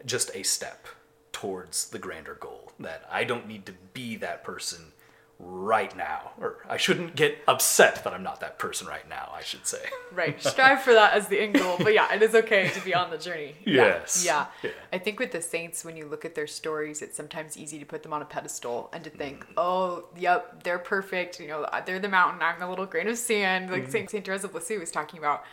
just 0.06 0.32
a 0.34 0.44
step 0.44 0.88
towards 1.32 1.90
the 1.90 2.00
grander 2.00 2.36
goal. 2.36 2.72
That 2.80 3.08
I 3.12 3.24
don't 3.24 3.48
need 3.48 3.66
to 3.68 3.74
be 3.94 4.16
that 4.18 4.44
person 4.44 4.94
right 5.40 5.96
now, 5.96 6.32
or 6.40 6.58
I 6.68 6.78
shouldn't 6.78 7.16
get 7.16 7.38
upset 7.48 8.04
that 8.04 8.14
I'm 8.14 8.24
not 8.24 8.40
that 8.40 8.58
person 8.58 8.88
right 8.88 9.08
now. 9.08 9.32
I 9.36 9.42
should 9.44 9.68
say. 9.68 9.84
right. 10.12 10.42
Strive 10.42 10.82
for 10.82 10.94
that 10.94 11.14
as 11.14 11.28
the 11.28 11.40
end 11.40 11.56
goal. 11.56 11.78
But 11.78 11.94
yeah, 11.94 12.14
it 12.14 12.22
is 12.22 12.34
okay 12.34 12.70
to 12.70 12.84
be 12.84 12.94
on 12.96 13.12
the 13.12 13.18
journey. 13.18 13.56
Yeah. 13.68 13.86
Yes. 13.86 14.24
Yeah. 14.26 14.46
Yeah. 14.64 14.72
I 14.94 14.98
think 14.98 15.20
with 15.20 15.32
the 15.32 15.42
saints, 15.42 15.84
when 15.84 15.98
you 15.98 16.06
look 16.06 16.24
at 16.24 16.36
their 16.36 16.48
stories, 16.48 17.02
it's 17.02 17.18
sometimes 17.18 17.58
easy 17.58 17.78
to 17.80 17.86
put 17.86 18.02
them 18.02 18.14
on 18.14 18.22
a 18.22 18.26
pedestal 18.26 18.90
and 18.94 19.04
to 19.04 19.10
think, 19.10 19.46
mm. 19.46 19.54
oh, 19.58 20.06
yep, 20.18 20.64
they're 20.64 20.80
perfect. 20.80 21.40
You 21.40 21.48
know, 21.48 21.66
they're 21.86 22.00
the 22.00 22.08
mountain. 22.08 22.42
I'm 22.42 22.60
the 22.60 22.68
little 22.68 22.86
grain 22.86 23.08
of 23.08 23.18
sand, 23.18 23.70
like 23.70 23.88
mm. 23.88 23.92
Saint 23.92 24.10
Saint 24.10 24.26
Therese 24.26 24.46
of 24.46 24.54
Lisieux 24.54 24.80
was 24.80 24.92
talking 24.92 25.20
about. 25.20 25.44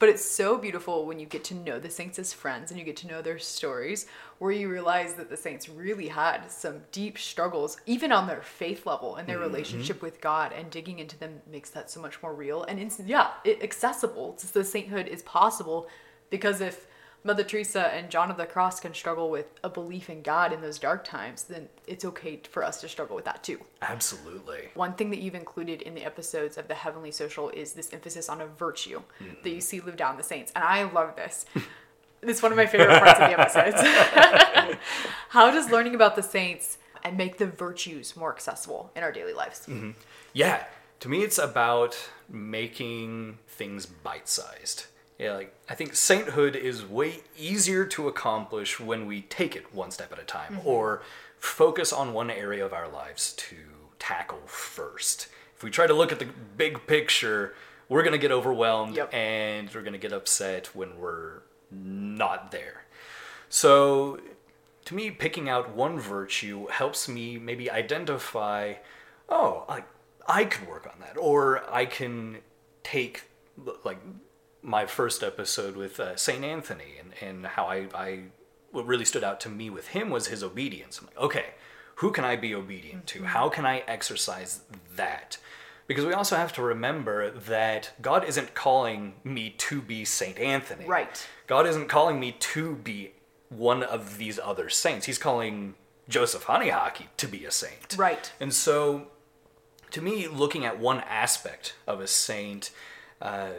But 0.00 0.08
it's 0.08 0.24
so 0.24 0.58
beautiful 0.58 1.06
when 1.06 1.20
you 1.20 1.26
get 1.26 1.44
to 1.44 1.54
know 1.54 1.78
the 1.78 1.88
saints 1.88 2.18
as 2.18 2.32
friends 2.32 2.70
and 2.70 2.78
you 2.78 2.84
get 2.84 2.96
to 2.98 3.06
know 3.06 3.22
their 3.22 3.38
stories, 3.38 4.06
where 4.38 4.50
you 4.50 4.68
realize 4.68 5.14
that 5.14 5.30
the 5.30 5.36
saints 5.36 5.68
really 5.68 6.08
had 6.08 6.50
some 6.50 6.82
deep 6.90 7.16
struggles, 7.16 7.76
even 7.86 8.10
on 8.10 8.26
their 8.26 8.42
faith 8.42 8.86
level 8.86 9.16
and 9.16 9.28
their 9.28 9.36
mm-hmm. 9.36 9.46
relationship 9.46 10.02
with 10.02 10.20
God, 10.20 10.52
and 10.52 10.68
digging 10.70 10.98
into 10.98 11.16
them 11.18 11.40
makes 11.50 11.70
that 11.70 11.90
so 11.90 12.00
much 12.00 12.20
more 12.22 12.34
real 12.34 12.64
and 12.64 12.80
instant. 12.80 13.08
Yeah, 13.08 13.30
it, 13.44 13.62
accessible. 13.62 14.32
It's 14.34 14.50
the 14.50 14.64
sainthood 14.64 15.06
is 15.06 15.22
possible 15.22 15.88
because 16.28 16.60
if 16.60 16.86
Mother 17.26 17.42
Teresa 17.42 17.86
and 17.86 18.10
John 18.10 18.30
of 18.30 18.36
the 18.36 18.44
Cross 18.44 18.80
can 18.80 18.92
struggle 18.92 19.30
with 19.30 19.46
a 19.64 19.70
belief 19.70 20.10
in 20.10 20.20
God 20.20 20.52
in 20.52 20.60
those 20.60 20.78
dark 20.78 21.04
times, 21.04 21.44
then 21.44 21.70
it's 21.86 22.04
okay 22.04 22.38
for 22.50 22.62
us 22.62 22.82
to 22.82 22.88
struggle 22.88 23.16
with 23.16 23.24
that 23.24 23.42
too. 23.42 23.58
Absolutely. 23.80 24.68
One 24.74 24.92
thing 24.92 25.08
that 25.10 25.20
you've 25.20 25.34
included 25.34 25.80
in 25.80 25.94
the 25.94 26.04
episodes 26.04 26.58
of 26.58 26.68
the 26.68 26.74
Heavenly 26.74 27.10
Social 27.10 27.48
is 27.48 27.72
this 27.72 27.92
emphasis 27.94 28.28
on 28.28 28.42
a 28.42 28.46
virtue 28.46 29.00
that 29.18 29.48
you 29.48 29.56
mm-hmm. 29.56 29.60
see 29.60 29.80
live 29.80 29.96
down 29.96 30.18
the 30.18 30.22
saints. 30.22 30.52
And 30.54 30.62
I 30.62 30.84
love 30.84 31.16
this. 31.16 31.46
It's 32.26 32.42
one 32.42 32.52
of 32.52 32.56
my 32.56 32.64
favorite 32.64 33.02
parts 33.02 33.20
of 33.20 33.28
the 33.28 33.38
episodes. 33.38 34.78
How 35.28 35.50
does 35.50 35.70
learning 35.70 35.94
about 35.94 36.16
the 36.16 36.22
saints 36.22 36.78
and 37.02 37.18
make 37.18 37.36
the 37.36 37.46
virtues 37.46 38.16
more 38.16 38.32
accessible 38.32 38.90
in 38.96 39.02
our 39.02 39.12
daily 39.12 39.34
lives? 39.34 39.60
Mm-hmm. 39.66 39.90
Yeah, 40.32 40.64
to 41.00 41.08
me, 41.10 41.22
it's 41.22 41.36
about 41.36 42.10
making 42.28 43.40
things 43.46 43.84
bite 43.84 44.26
sized. 44.26 44.86
Yeah, 45.18 45.34
like 45.34 45.54
I 45.68 45.74
think 45.74 45.94
sainthood 45.94 46.56
is 46.56 46.84
way 46.84 47.20
easier 47.36 47.84
to 47.86 48.08
accomplish 48.08 48.80
when 48.80 49.06
we 49.06 49.22
take 49.22 49.54
it 49.54 49.72
one 49.74 49.90
step 49.90 50.12
at 50.12 50.18
a 50.18 50.24
time 50.24 50.54
mm-hmm. 50.56 50.68
or 50.68 51.02
focus 51.38 51.92
on 51.92 52.12
one 52.12 52.30
area 52.30 52.64
of 52.64 52.72
our 52.72 52.88
lives 52.88 53.32
to 53.34 53.56
tackle 53.98 54.42
first. 54.46 55.28
If 55.56 55.62
we 55.62 55.70
try 55.70 55.86
to 55.86 55.94
look 55.94 56.10
at 56.10 56.18
the 56.18 56.28
big 56.56 56.86
picture, 56.86 57.54
we're 57.88 58.02
going 58.02 58.12
to 58.12 58.18
get 58.18 58.32
overwhelmed 58.32 58.96
Yep. 58.96 59.14
and 59.14 59.72
we're 59.72 59.82
going 59.82 59.92
to 59.92 59.98
get 59.98 60.12
upset 60.12 60.74
when 60.74 60.98
we're 60.98 61.42
not 61.70 62.50
there. 62.50 62.84
So, 63.48 64.18
to 64.86 64.94
me, 64.94 65.10
picking 65.10 65.48
out 65.48 65.70
one 65.74 65.98
virtue 65.98 66.66
helps 66.66 67.08
me 67.08 67.38
maybe 67.38 67.70
identify, 67.70 68.74
oh, 69.28 69.64
I, 69.68 69.84
I 70.26 70.44
could 70.44 70.68
work 70.68 70.88
on 70.92 71.00
that, 71.00 71.16
or 71.16 71.62
I 71.72 71.86
can 71.86 72.38
take 72.82 73.24
like 73.84 73.98
my 74.64 74.86
first 74.86 75.22
episode 75.22 75.76
with 75.76 76.00
uh, 76.00 76.16
Saint 76.16 76.42
Anthony 76.42 76.94
and, 76.98 77.12
and 77.20 77.46
how 77.46 77.66
I, 77.66 77.86
I 77.94 78.20
what 78.72 78.86
really 78.86 79.04
stood 79.04 79.22
out 79.22 79.38
to 79.40 79.48
me 79.48 79.68
with 79.70 79.88
him 79.88 80.10
was 80.10 80.28
his 80.28 80.42
obedience. 80.42 80.98
I'm 80.98 81.06
like, 81.06 81.18
okay, 81.18 81.44
who 81.96 82.10
can 82.10 82.24
I 82.24 82.34
be 82.36 82.54
obedient 82.54 83.06
to? 83.08 83.24
How 83.24 83.48
can 83.48 83.66
I 83.66 83.84
exercise 83.86 84.62
that? 84.96 85.36
Because 85.86 86.06
we 86.06 86.14
also 86.14 86.36
have 86.36 86.52
to 86.54 86.62
remember 86.62 87.30
that 87.30 87.92
God 88.00 88.24
isn't 88.24 88.54
calling 88.54 89.14
me 89.22 89.50
to 89.58 89.82
be 89.82 90.04
Saint 90.04 90.38
Anthony. 90.38 90.86
Right. 90.86 91.26
God 91.46 91.66
isn't 91.66 91.88
calling 91.88 92.18
me 92.18 92.32
to 92.32 92.74
be 92.76 93.12
one 93.50 93.82
of 93.82 94.16
these 94.16 94.40
other 94.42 94.70
saints. 94.70 95.04
He's 95.04 95.18
calling 95.18 95.74
Joseph 96.08 96.44
Honeyhockey 96.44 97.08
to 97.18 97.28
be 97.28 97.44
a 97.44 97.50
saint. 97.50 97.96
Right. 97.98 98.32
And 98.40 98.52
so, 98.52 99.08
to 99.90 100.00
me, 100.00 100.26
looking 100.26 100.64
at 100.64 100.80
one 100.80 101.00
aspect 101.00 101.74
of 101.86 102.00
a 102.00 102.06
saint 102.06 102.70
uh, 103.20 103.50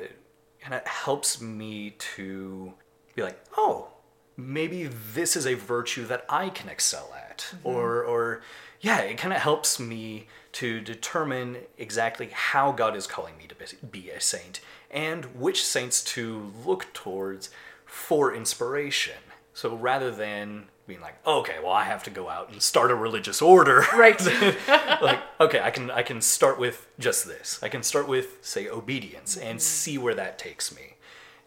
kind 0.65 0.81
of 0.81 0.87
helps 0.87 1.39
me 1.39 1.91
to 1.91 2.73
be 3.13 3.21
like, 3.21 3.39
oh, 3.55 3.89
maybe 4.35 4.89
this 5.13 5.35
is 5.35 5.45
a 5.45 5.53
virtue 5.53 6.07
that 6.07 6.25
I 6.27 6.49
can 6.49 6.69
excel 6.69 7.13
at, 7.15 7.37
mm-hmm. 7.37 7.67
or 7.67 8.03
or 8.03 8.41
yeah, 8.81 8.99
it 9.01 9.17
kind 9.19 9.33
of 9.33 9.41
helps 9.41 9.79
me 9.79 10.27
to 10.53 10.81
determine 10.81 11.57
exactly 11.77 12.29
how 12.31 12.71
God 12.71 12.95
is 12.95 13.05
calling 13.05 13.37
me 13.37 13.45
to 13.47 13.85
be 13.85 14.09
a 14.09 14.19
saint 14.19 14.59
and 14.89 15.25
which 15.35 15.63
saints 15.63 16.03
to 16.03 16.51
look 16.65 16.91
towards 16.93 17.49
for 17.85 18.33
inspiration. 18.33 19.21
So 19.53 19.75
rather 19.75 20.11
than 20.11 20.65
being 20.87 21.01
like, 21.01 21.15
okay, 21.25 21.55
well, 21.61 21.71
I 21.71 21.83
have 21.83 22.03
to 22.03 22.09
go 22.09 22.29
out 22.29 22.51
and 22.51 22.61
start 22.61 22.91
a 22.91 22.95
religious 22.95 23.41
order, 23.41 23.83
Right. 23.95 24.19
like 25.01 25.19
okay 25.39 25.59
i 25.59 25.69
can 25.69 25.89
i 25.91 26.01
can 26.01 26.21
start 26.21 26.59
with 26.59 26.87
just 26.99 27.25
this. 27.27 27.59
I 27.63 27.69
can 27.69 27.83
start 27.83 28.07
with 28.07 28.37
say 28.41 28.67
obedience 28.69 29.35
and 29.37 29.61
see 29.61 29.97
where 29.97 30.13
that 30.15 30.37
takes 30.37 30.75
me. 30.75 30.95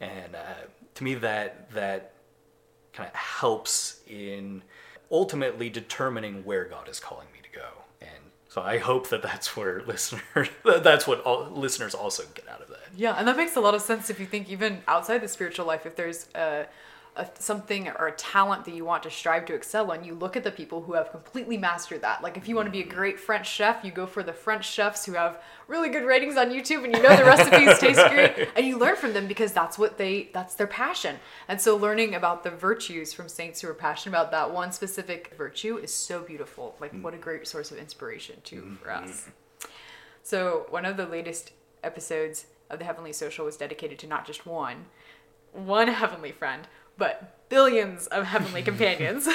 And 0.01 0.35
uh, 0.35 0.67
to 0.97 1.05
me 1.05 1.15
that 1.17 1.71
that 1.73 2.13
kind 2.93 3.09
of 3.09 3.15
helps 3.15 4.01
in 4.09 4.63
ultimately 5.11 5.71
determining 5.71 6.45
where 6.45 6.65
god 6.65 6.89
is 6.89 7.01
calling 7.01 7.29
me 7.33 7.39
to 7.43 7.59
go. 7.59 7.69
And 8.01 8.33
so 8.49 8.61
i 8.63 8.79
hope 8.79 9.09
that 9.11 9.23
that's 9.23 9.57
where 9.57 9.83
listeners 9.87 10.49
that's 10.83 11.07
what 11.07 11.21
all 11.23 11.49
listeners 11.51 11.95
also 11.95 12.25
get 12.35 12.49
out 12.49 12.61
of 12.61 12.69
that. 12.69 12.89
Yeah, 12.97 13.15
and 13.17 13.29
that 13.29 13.37
makes 13.37 13.55
a 13.57 13.61
lot 13.61 13.75
of 13.75 13.83
sense 13.83 14.11
if 14.11 14.19
you 14.19 14.27
think 14.27 14.51
even 14.51 14.83
outside 14.89 15.19
the 15.19 15.29
spiritual 15.29 15.67
life, 15.67 15.87
if 15.87 15.95
there's 15.95 16.27
a, 16.35 16.67
a 17.19 17.29
something 17.39 17.89
or 17.89 18.07
a 18.07 18.13
talent 18.13 18.65
that 18.65 18.75
you 18.75 18.85
want 18.85 19.03
to 19.03 19.11
strive 19.11 19.45
to 19.47 19.55
excel 19.55 19.91
in, 19.93 20.05
you 20.05 20.15
look 20.15 20.37
at 20.37 20.45
the 20.45 20.51
people 20.51 20.83
who 20.83 20.95
have 20.95 21.11
completely 21.11 21.59
mastered 21.59 22.01
that. 22.03 22.23
Like 22.23 22.37
if 22.37 22.49
you 22.49 22.57
want 22.57 22.67
to 22.67 22.73
be 22.73 22.81
a 22.81 22.85
mm-hmm. 22.85 22.95
great 22.97 23.21
French 23.21 23.49
chef, 23.49 23.85
you 23.85 23.91
go 23.91 24.07
for 24.07 24.23
the 24.23 24.33
French 24.33 24.71
chefs 24.71 25.05
who 25.05 25.13
have 25.13 25.43
really 25.67 25.91
good 25.91 26.05
ratings 26.05 26.37
on 26.37 26.49
YouTube 26.49 26.85
and 26.85 26.95
you 26.95 27.03
know 27.03 27.15
the 27.15 27.25
recipes 27.25 27.79
taste 27.81 28.01
great 28.09 28.49
and 28.57 28.67
you 28.67 28.79
learn 28.79 28.97
from 28.97 29.13
them 29.13 29.27
because 29.27 29.53
that's 29.53 29.79
what 29.79 29.99
they 29.99 30.31
that's 30.33 30.55
their 30.55 30.67
passion. 30.67 31.17
And 31.49 31.61
so 31.61 31.77
learning 31.77 32.15
about 32.15 32.45
the 32.45 32.51
virtues 32.51 33.13
from 33.13 33.29
saints 33.29 33.61
who 33.61 33.69
are 33.69 33.75
passionate 33.75 34.17
about 34.17 34.31
that 34.31 34.53
one 34.53 34.73
specific 34.73 35.35
virtue 35.37 35.77
is 35.77 35.93
so 35.93 36.23
beautiful. 36.23 36.77
Like 36.81 36.99
what 37.01 37.15
a 37.15 37.19
great 37.19 37.47
source 37.47 37.71
of 37.71 37.79
inspiration 37.79 38.37
too 38.45 38.63
mm-hmm. 38.63 38.75
for 38.77 38.91
us. 38.93 39.29
So, 40.29 40.67
one 40.69 40.85
of 40.85 40.99
the 40.99 41.07
latest 41.07 41.53
episodes 41.83 42.45
of 42.69 42.79
the 42.79 42.85
Heavenly 42.85 43.15
Social 43.15 43.47
was 43.47 43.57
dedicated 43.57 43.99
to 44.01 44.07
not 44.07 44.27
just 44.27 44.45
one, 44.45 44.85
one 45.55 45.89
heavenly 45.89 46.33
friend, 46.33 46.69
but 46.99 47.49
billions 47.49 48.07
of 48.09 48.25
heavenly 48.27 48.63
companions. 48.71 49.27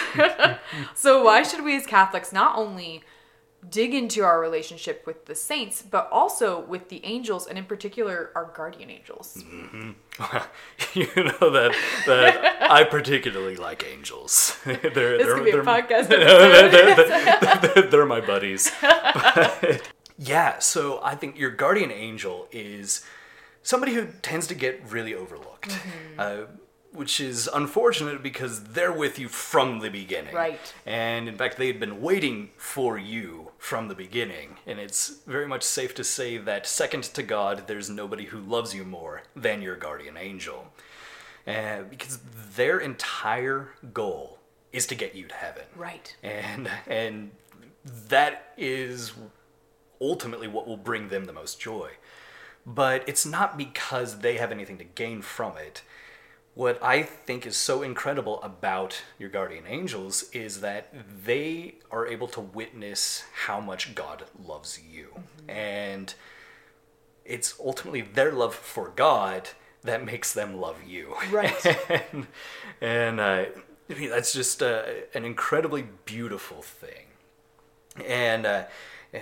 so 0.93 1.23
why 1.23 1.41
should 1.41 1.63
we 1.63 1.75
as 1.75 1.85
Catholics 1.87 2.31
not 2.31 2.55
only 2.57 3.01
dig 3.69 3.93
into 3.93 4.21
our 4.25 4.41
relationship 4.41 5.03
with 5.07 5.25
the 5.25 5.33
saints, 5.33 5.81
but 5.81 6.09
also 6.11 6.59
with 6.59 6.89
the 6.89 6.99
angels, 7.05 7.47
and 7.47 7.57
in 7.57 7.63
particular, 7.63 8.29
our 8.35 8.51
guardian 8.53 8.89
angels. 8.89 9.41
you 10.93 11.07
know 11.15 11.49
that 11.49 11.73
that 12.05 12.61
I 12.69 12.83
particularly 12.83 13.55
like 13.55 13.85
angels. 13.85 14.57
they're, 14.65 14.75
This 14.77 14.93
they're, 14.93 15.35
could 15.35 15.45
be 15.45 15.51
a 15.51 15.53
they're- 15.53 15.63
podcast 15.63 16.07
they're, 16.09 17.59
they're- 17.73 17.89
they're 17.89 18.05
my 18.05 18.19
buddies. 18.21 18.69
But, 18.81 19.89
yeah, 20.19 20.59
so 20.59 20.99
I 21.01 21.15
think 21.15 21.39
your 21.39 21.49
guardian 21.49 21.89
angel 21.91 22.47
is 22.51 23.03
somebody 23.63 23.93
who 23.93 24.07
tends 24.21 24.45
to 24.47 24.55
get 24.55 24.81
really 24.89 25.15
overlooked. 25.15 25.69
Mm-hmm. 25.69 26.19
Uh, 26.19 26.35
which 26.93 27.19
is 27.19 27.49
unfortunate 27.53 28.21
because 28.21 28.63
they're 28.63 28.93
with 28.93 29.17
you 29.17 29.27
from 29.27 29.79
the 29.79 29.89
beginning. 29.89 30.33
Right. 30.33 30.73
And 30.85 31.27
in 31.27 31.35
fact, 31.35 31.57
they 31.57 31.67
had 31.67 31.79
been 31.79 32.01
waiting 32.01 32.51
for 32.57 32.97
you 32.97 33.51
from 33.57 33.87
the 33.87 33.95
beginning. 33.95 34.57
And 34.67 34.79
it's 34.79 35.17
very 35.25 35.47
much 35.47 35.63
safe 35.63 35.95
to 35.95 36.03
say 36.03 36.37
that, 36.37 36.67
second 36.67 37.03
to 37.05 37.23
God, 37.23 37.63
there's 37.67 37.89
nobody 37.89 38.25
who 38.25 38.39
loves 38.39 38.73
you 38.73 38.83
more 38.83 39.23
than 39.35 39.61
your 39.61 39.75
guardian 39.75 40.17
angel. 40.17 40.71
Uh, 41.47 41.81
because 41.89 42.19
their 42.55 42.79
entire 42.79 43.69
goal 43.93 44.39
is 44.71 44.87
to 44.87 44.95
get 44.95 45.13
you 45.13 45.27
to 45.27 45.35
heaven. 45.35 45.63
Right. 45.75 46.15
And, 46.23 46.69
and 46.87 47.31
that 48.07 48.53
is 48.57 49.13
ultimately 49.99 50.47
what 50.47 50.67
will 50.67 50.77
bring 50.77 51.09
them 51.09 51.25
the 51.25 51.33
most 51.33 51.59
joy. 51.59 51.91
But 52.65 53.03
it's 53.07 53.25
not 53.25 53.57
because 53.57 54.19
they 54.19 54.37
have 54.37 54.51
anything 54.51 54.77
to 54.77 54.85
gain 54.85 55.21
from 55.21 55.57
it 55.57 55.81
what 56.55 56.81
I 56.83 57.01
think 57.03 57.47
is 57.47 57.57
so 57.57 57.81
incredible 57.81 58.41
about 58.43 59.01
your 59.17 59.29
guardian 59.29 59.65
angels 59.67 60.29
is 60.33 60.61
that 60.61 60.93
they 61.25 61.75
are 61.91 62.05
able 62.05 62.27
to 62.29 62.39
witness 62.39 63.23
how 63.45 63.59
much 63.59 63.95
God 63.95 64.25
loves 64.43 64.79
you. 64.79 65.07
And 65.47 66.13
it's 67.25 67.55
ultimately 67.59 68.01
their 68.01 68.31
love 68.31 68.53
for 68.53 68.89
God 68.95 69.49
that 69.83 70.05
makes 70.05 70.33
them 70.33 70.59
love 70.59 70.83
you. 70.87 71.15
Right. 71.31 71.65
and 71.89 72.27
and 72.79 73.19
uh, 73.19 73.45
I 73.89 73.93
mean, 73.93 74.09
that's 74.09 74.33
just 74.33 74.61
uh, 74.61 74.83
an 75.13 75.25
incredibly 75.25 75.85
beautiful 76.05 76.61
thing. 76.61 77.07
And 78.05 78.45
uh, 78.45 78.63
uh, 79.13 79.19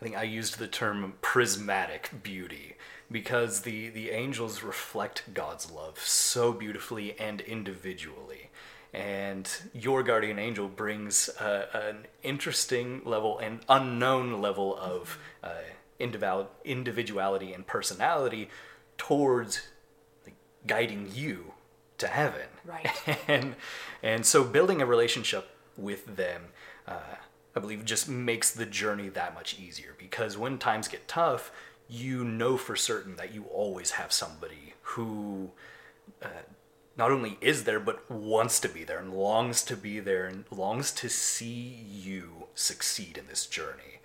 I 0.00 0.04
think 0.04 0.16
I 0.16 0.22
used 0.22 0.58
the 0.58 0.66
term 0.66 1.14
prismatic 1.20 2.10
beauty 2.22 2.76
because 3.12 3.60
the, 3.60 3.88
the 3.90 4.10
angels 4.10 4.62
reflect 4.62 5.34
God's 5.34 5.70
love 5.70 5.98
so 5.98 6.52
beautifully 6.52 7.18
and 7.18 7.40
individually. 7.42 8.50
And 8.94 9.48
your 9.74 10.02
guardian 10.02 10.38
angel 10.38 10.68
brings 10.68 11.28
uh, 11.28 11.66
an 11.74 12.06
interesting 12.22 13.02
level 13.04 13.38
and 13.38 13.60
unknown 13.68 14.40
level 14.40 14.76
of 14.76 15.18
uh, 15.44 15.50
individual- 15.98 16.50
individuality 16.64 17.52
and 17.52 17.66
personality 17.66 18.48
towards 18.96 19.68
like, 20.24 20.34
guiding 20.66 21.10
you 21.12 21.52
to 21.98 22.08
heaven. 22.08 22.48
Right. 22.64 22.90
And 23.28 23.54
and 24.02 24.24
so 24.24 24.42
building 24.44 24.80
a 24.80 24.86
relationship 24.86 25.50
with 25.76 26.16
them, 26.16 26.46
uh, 26.88 27.16
I 27.54 27.60
believe, 27.60 27.84
just 27.84 28.08
makes 28.08 28.50
the 28.50 28.66
journey 28.66 29.08
that 29.08 29.34
much 29.34 29.58
easier 29.58 29.94
because 29.98 30.38
when 30.38 30.58
times 30.58 30.88
get 30.88 31.08
tough, 31.08 31.50
you 31.88 32.24
know 32.24 32.56
for 32.56 32.76
certain 32.76 33.16
that 33.16 33.34
you 33.34 33.44
always 33.44 33.92
have 33.92 34.12
somebody 34.12 34.74
who 34.82 35.50
uh, 36.22 36.28
not 36.96 37.10
only 37.10 37.36
is 37.40 37.64
there 37.64 37.80
but 37.80 38.08
wants 38.10 38.60
to 38.60 38.68
be 38.68 38.84
there 38.84 38.98
and 38.98 39.12
longs 39.12 39.62
to 39.64 39.76
be 39.76 39.98
there 39.98 40.26
and 40.26 40.44
longs 40.52 40.92
to 40.92 41.08
see 41.08 41.84
you 41.90 42.46
succeed 42.54 43.18
in 43.18 43.26
this 43.26 43.46
journey 43.46 44.00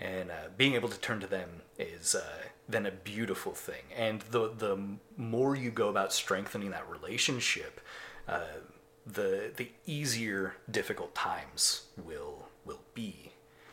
and 0.00 0.30
uh, 0.30 0.48
being 0.56 0.74
able 0.74 0.88
to 0.88 0.98
turn 0.98 1.20
to 1.20 1.26
them 1.26 1.62
is 1.78 2.14
uh, 2.14 2.44
then 2.68 2.86
a 2.86 2.90
beautiful 2.90 3.52
thing. 3.52 3.82
And 3.96 4.20
the 4.22 4.52
the 4.56 4.78
more 5.16 5.56
you 5.56 5.70
go 5.70 5.88
about 5.88 6.12
strengthening 6.12 6.70
that 6.70 6.88
relationship, 6.88 7.80
uh, 8.28 8.60
the 9.06 9.50
the 9.56 9.70
easier 9.86 10.54
difficult 10.70 11.14
times 11.14 11.84
will 11.96 12.47
will 12.68 12.82
be, 12.94 13.32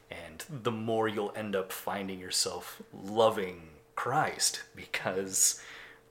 and 0.09 0.43
the 0.49 0.71
more 0.71 1.07
you'll 1.07 1.33
end 1.35 1.55
up 1.55 1.71
finding 1.71 2.19
yourself 2.19 2.81
loving 2.93 3.69
Christ 3.95 4.63
because 4.75 5.61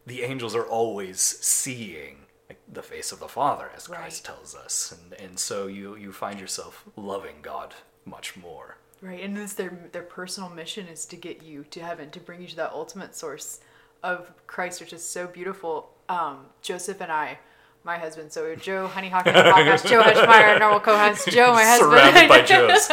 the 0.07 0.23
angels 0.23 0.55
are 0.55 0.67
always 0.67 1.21
seeing 1.21 2.19
the 2.71 2.83
face 2.83 3.11
of 3.11 3.19
the 3.21 3.29
Father, 3.29 3.71
as 3.75 3.87
Christ 3.89 4.29
Right. 4.29 4.35
tells 4.37 4.55
us, 4.55 4.93
and 4.97 5.13
and 5.21 5.39
so 5.39 5.67
you 5.67 5.97
you 5.97 6.13
find 6.13 6.39
yourself 6.39 6.85
loving 6.97 7.37
God 7.43 7.75
much 8.05 8.37
more. 8.37 8.77
Right, 9.01 9.23
and 9.23 9.37
it's 9.39 9.55
their 9.55 9.71
their 9.93 10.03
personal 10.03 10.51
mission 10.51 10.87
is 10.87 11.05
to 11.07 11.17
get 11.17 11.43
you 11.43 11.65
to 11.71 11.81
heaven, 11.81 12.11
to 12.11 12.21
bring 12.21 12.41
you 12.43 12.49
to 12.49 12.57
that 12.57 12.73
ultimate 12.73 13.15
source 13.17 13.61
of 14.03 14.31
Christ, 14.47 14.81
which 14.81 14.93
is 14.93 15.03
so 15.05 15.27
beautiful. 15.27 15.91
Um, 16.09 16.47
Joseph 16.63 17.01
and 17.01 17.11
I, 17.11 17.39
my 17.85 17.99
husband, 17.99 18.33
so 18.33 18.55
Joe 18.61 18.91
Honeyhawk 18.93 19.27
and 19.27 19.37
podcast, 19.37 19.89
Joe 19.89 20.03
Heschmeyer, 20.03 20.59
normal 20.59 20.81
co-host, 20.81 21.29
Joe, 21.29 21.53
my 21.53 21.65
husband, 21.65 21.91
Surrounded 21.93 22.29
by 22.29 22.43
Joes. 22.43 22.89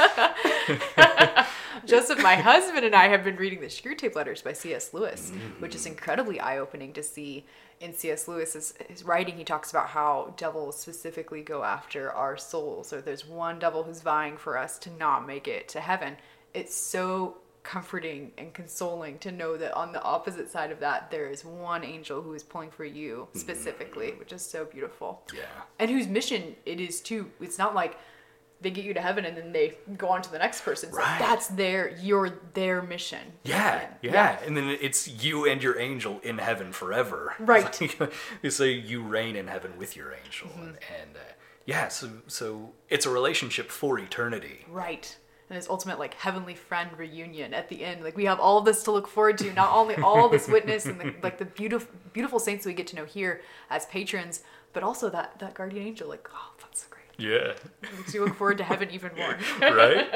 Joseph, 1.86 2.22
my 2.22 2.36
husband, 2.36 2.86
and 2.86 2.94
I 2.94 3.08
have 3.08 3.24
been 3.24 3.38
reading 3.38 3.62
the 3.62 3.68
Screwtape 3.68 4.16
Letters 4.16 4.42
by 4.42 4.54
C.S. 4.54 4.94
Lewis, 4.94 5.32
which 5.60 5.74
is 5.74 5.86
mm. 5.86 5.88
incredibly 5.88 6.40
eye-opening 6.40 6.94
to 6.94 7.04
see. 7.04 7.46
In 7.80 7.96
C.S. 7.96 8.28
Lewis's 8.28 8.76
his 8.88 9.04
writing, 9.04 9.38
he 9.38 9.44
talks 9.44 9.72
about 9.72 9.88
how 9.88 10.36
devils 10.38 10.78
specifically 10.78 11.42
go 11.42 11.64
after 11.64 12.12
our 12.12 12.38
souls. 12.38 12.94
Or 12.94 13.02
there's 13.02 13.26
one 13.26 13.58
devil 13.58 13.82
who's 13.82 14.02
vying 14.02 14.38
for 14.38 14.56
us 14.56 14.78
to 14.80 14.92
not 14.92 15.26
make 15.26 15.48
it 15.48 15.68
to 15.70 15.80
heaven. 15.80 16.18
It's 16.54 16.76
so 16.76 17.38
comforting 17.64 18.32
and 18.38 18.54
consoling 18.54 19.20
to 19.20 19.32
know 19.32 19.56
that 19.58 19.74
on 19.74 19.92
the 19.92 20.02
opposite 20.02 20.50
side 20.50 20.72
of 20.72 20.80
that, 20.80 21.12
there 21.12 21.28
is 21.30 21.46
one 21.46 21.84
angel 21.84 22.22
who 22.22 22.34
is 22.34 22.44
pulling 22.44 22.72
for 22.72 22.86
you 22.86 23.28
specifically, 23.34 24.12
which 24.14 24.34
is 24.34 24.42
so 24.42 24.66
beautiful 24.66 25.22
Yeah. 25.34 25.42
and 25.80 25.90
whose 25.92 26.08
mission 26.08 26.56
it 26.66 26.80
is 26.80 27.02
to 27.02 27.30
it's 27.40 27.58
not 27.58 27.76
like 27.76 27.98
they 28.62 28.70
get 28.70 28.86
you 28.86 28.94
to 28.94 29.02
heaven 29.02 29.26
and 29.26 29.36
then 29.36 29.52
they 29.52 29.74
go 29.98 30.08
on 30.10 30.22
to 30.22 30.32
the 30.32 30.38
next 30.38 30.62
person 30.62 30.92
like, 30.92 31.00
Right. 31.04 31.20
that's 31.20 31.48
their 31.48 31.90
your 32.00 32.30
their 32.54 32.82
mission 32.82 33.34
Yeah, 33.44 33.88
yeah, 34.02 34.38
and 34.46 34.56
then 34.56 34.68
it's 34.80 35.08
you 35.24 35.46
and 35.50 35.62
your 35.64 35.80
angel 35.80 36.20
in 36.24 36.38
heaven 36.38 36.72
forever. 36.72 37.34
Right. 37.40 37.66
Mm-hmm. 37.66 38.12
you 38.44 38.52
say 38.52 38.72
you 38.72 39.02
reign 39.04 39.36
in 39.36 39.48
heaven 39.48 39.78
with 39.78 39.96
your 39.96 40.14
angel, 40.14 40.50
and, 40.58 40.78
and 41.02 41.16
uh, 41.16 41.20
yeah, 41.66 41.88
so 41.88 42.10
so 42.28 42.74
it's 42.90 43.06
a 43.06 43.10
relationship 43.10 43.70
for 43.72 43.98
eternity. 44.00 44.66
right 44.70 45.18
and 45.52 45.60
this 45.60 45.70
ultimate 45.70 46.00
like 46.00 46.14
heavenly 46.14 46.56
friend 46.56 46.90
reunion 46.98 47.54
at 47.54 47.68
the 47.68 47.84
end. 47.84 48.04
Like 48.04 48.16
we 48.16 48.26
have 48.26 48.40
all 48.40 48.62
this 48.62 48.84
to 48.84 48.92
look 48.92 49.08
forward 49.08 49.38
to 49.40 49.52
not 49.54 49.76
only 49.76 49.96
all 49.96 50.30
this 50.30 50.48
witness 50.48 50.86
and 50.86 51.00
the, 51.00 51.14
like 51.22 51.38
the 51.38 51.46
beautiful 51.46 51.94
beautiful 52.14 52.40
saints 52.40 52.66
we 52.66 52.74
get 52.74 52.88
to 52.88 52.96
know 52.96 53.06
here 53.06 53.42
as 53.70 53.86
patrons 53.88 54.44
but 54.74 54.82
also 54.84 55.10
that 55.10 55.38
that 55.40 55.54
guardian 55.54 55.86
angel. 55.86 56.08
Like 56.08 56.28
oh 56.34 56.52
that's 56.60 56.84
so 56.84 56.88
great. 56.90 57.02
Yeah, 57.18 57.54
makes 57.98 58.14
you 58.14 58.24
look 58.24 58.36
forward 58.36 58.58
to 58.60 58.64
heaven 58.64 58.90
even 58.92 59.12
more. 59.16 59.38
Right. 59.62 60.08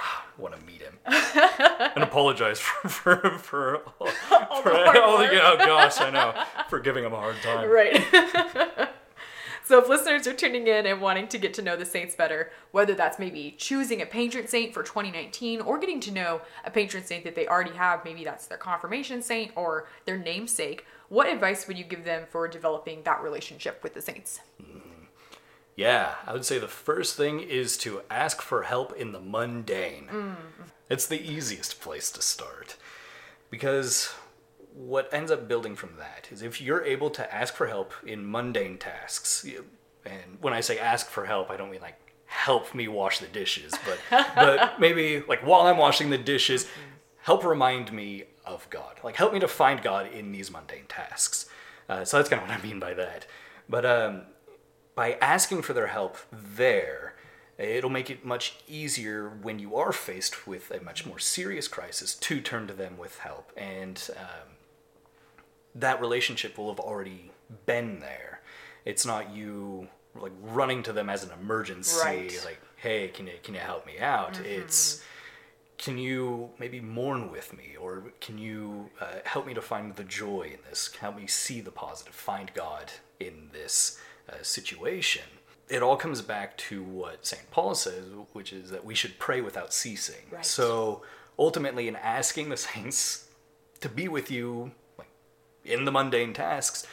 Ah, 0.00 0.26
Want 0.38 0.58
to 0.58 0.64
meet 0.64 0.80
him. 0.80 0.98
And 1.94 2.04
apologize 2.04 2.60
for 2.60 2.88
for 2.88 3.38
for, 3.38 3.76
all, 4.00 4.62
for 4.62 4.70
hard 4.70 4.96
all 4.96 5.18
the 5.18 5.42
oh 5.42 5.56
gosh, 5.58 6.00
I 6.00 6.10
know. 6.10 6.32
For 6.68 6.78
giving 6.78 7.04
him 7.04 7.12
a 7.12 7.16
hard 7.16 7.36
time. 7.42 7.68
Right. 7.68 8.88
So 9.70 9.78
if 9.78 9.88
listeners 9.88 10.26
are 10.26 10.34
tuning 10.34 10.66
in 10.66 10.84
and 10.84 11.00
wanting 11.00 11.28
to 11.28 11.38
get 11.38 11.54
to 11.54 11.62
know 11.62 11.76
the 11.76 11.86
saints 11.86 12.16
better, 12.16 12.50
whether 12.72 12.92
that's 12.92 13.20
maybe 13.20 13.54
choosing 13.56 14.02
a 14.02 14.06
patron 14.06 14.48
saint 14.48 14.74
for 14.74 14.82
2019 14.82 15.60
or 15.60 15.78
getting 15.78 16.00
to 16.00 16.10
know 16.10 16.40
a 16.64 16.72
patron 16.72 17.04
saint 17.04 17.22
that 17.22 17.36
they 17.36 17.46
already 17.46 17.70
have, 17.76 18.04
maybe 18.04 18.24
that's 18.24 18.48
their 18.48 18.58
confirmation 18.58 19.22
saint 19.22 19.52
or 19.54 19.86
their 20.06 20.18
namesake, 20.18 20.84
what 21.08 21.28
advice 21.28 21.68
would 21.68 21.78
you 21.78 21.84
give 21.84 22.04
them 22.04 22.24
for 22.28 22.48
developing 22.48 23.04
that 23.04 23.22
relationship 23.22 23.80
with 23.84 23.94
the 23.94 24.02
saints? 24.02 24.40
Mm-hmm. 24.60 25.04
Yeah, 25.76 26.16
I 26.26 26.32
would 26.32 26.44
say 26.44 26.58
the 26.58 26.66
first 26.66 27.16
thing 27.16 27.38
is 27.38 27.78
to 27.78 28.02
ask 28.10 28.42
for 28.42 28.64
help 28.64 28.92
in 28.96 29.12
the 29.12 29.20
mundane. 29.20 30.08
Mm. 30.12 30.36
It's 30.90 31.06
the 31.06 31.22
easiest 31.22 31.80
place 31.80 32.10
to 32.10 32.22
start. 32.22 32.76
Because 33.50 34.12
what 34.86 35.12
ends 35.12 35.30
up 35.30 35.46
building 35.46 35.76
from 35.76 35.96
that 35.98 36.28
is 36.30 36.40
if 36.40 36.60
you're 36.60 36.82
able 36.84 37.10
to 37.10 37.34
ask 37.34 37.54
for 37.54 37.66
help 37.66 37.92
in 38.06 38.30
mundane 38.30 38.78
tasks, 38.78 39.46
and 40.06 40.38
when 40.40 40.54
I 40.54 40.60
say 40.60 40.78
ask 40.78 41.08
for 41.08 41.26
help, 41.26 41.50
I 41.50 41.56
don't 41.56 41.70
mean 41.70 41.82
like 41.82 41.98
help 42.24 42.74
me 42.74 42.88
wash 42.88 43.18
the 43.18 43.26
dishes, 43.26 43.74
but 43.84 44.26
but 44.34 44.80
maybe 44.80 45.22
like 45.28 45.46
while 45.46 45.66
I'm 45.66 45.76
washing 45.76 46.08
the 46.08 46.18
dishes, 46.18 46.66
help 47.18 47.44
remind 47.44 47.92
me 47.92 48.24
of 48.46 48.68
God. 48.70 49.00
Like 49.04 49.16
help 49.16 49.34
me 49.34 49.40
to 49.40 49.48
find 49.48 49.82
God 49.82 50.10
in 50.10 50.32
these 50.32 50.50
mundane 50.50 50.86
tasks. 50.88 51.46
Uh, 51.88 52.04
so 52.04 52.16
that's 52.16 52.30
kind 52.30 52.42
of 52.42 52.48
what 52.48 52.58
I 52.58 52.62
mean 52.62 52.80
by 52.80 52.94
that. 52.94 53.26
But 53.68 53.84
um, 53.84 54.22
by 54.94 55.18
asking 55.20 55.62
for 55.62 55.74
their 55.74 55.88
help 55.88 56.16
there, 56.32 57.16
it'll 57.58 57.90
make 57.90 58.08
it 58.08 58.24
much 58.24 58.56
easier 58.66 59.28
when 59.28 59.58
you 59.58 59.76
are 59.76 59.92
faced 59.92 60.46
with 60.46 60.70
a 60.70 60.82
much 60.82 61.04
more 61.04 61.18
serious 61.18 61.68
crisis 61.68 62.14
to 62.14 62.40
turn 62.40 62.66
to 62.68 62.72
them 62.72 62.96
with 62.96 63.18
help. 63.18 63.52
And 63.56 64.02
um, 64.16 64.49
that 65.74 66.00
relationship 66.00 66.58
will 66.58 66.68
have 66.70 66.80
already 66.80 67.30
been 67.66 68.00
there. 68.00 68.40
It's 68.84 69.04
not 69.06 69.34
you 69.34 69.88
like 70.14 70.32
running 70.42 70.82
to 70.84 70.92
them 70.92 71.08
as 71.08 71.22
an 71.22 71.30
emergency, 71.40 72.00
Right. 72.04 72.42
like, 72.44 72.60
hey, 72.76 73.08
can 73.08 73.26
you 73.26 73.34
can 73.42 73.54
you 73.54 73.60
help 73.60 73.86
me 73.86 73.98
out? 74.00 74.40
It's 74.44 75.02
can 75.78 75.96
you 75.96 76.50
maybe 76.58 76.78
mourn 76.80 77.30
with 77.30 77.56
me 77.56 77.74
or 77.80 78.12
can 78.20 78.36
you 78.36 78.90
uh, 79.00 79.06
help 79.24 79.46
me 79.46 79.54
to 79.54 79.62
find 79.62 79.96
the 79.96 80.04
joy 80.04 80.42
in 80.52 80.58
this 80.68 80.88
Can 80.88 81.00
help 81.00 81.16
me 81.16 81.26
see 81.26 81.62
the 81.62 81.70
positive 81.70 82.14
find 82.14 82.52
god 82.52 82.92
in 83.18 83.48
this 83.54 83.98
uh, 84.28 84.34
situation 84.42 85.22
it 85.70 85.82
all 85.82 85.96
comes 85.96 86.20
back 86.20 86.54
to 86.58 86.82
what 86.82 87.24
st 87.24 87.50
paul 87.50 87.74
says 87.74 88.04
which 88.34 88.52
is 88.52 88.68
that 88.68 88.84
we 88.84 88.94
should 88.94 89.18
pray 89.18 89.40
without 89.40 89.72
ceasing 89.72 90.26
Right. 90.30 90.44
so 90.44 91.00
ultimately 91.38 91.88
in 91.88 91.96
asking 91.96 92.50
the 92.50 92.58
saints 92.58 93.28
to 93.80 93.88
be 93.88 94.06
with 94.06 94.30
you 94.30 94.72
in 95.70 95.84
the 95.84 95.92
mundane 95.92 96.32
tasks 96.32 96.86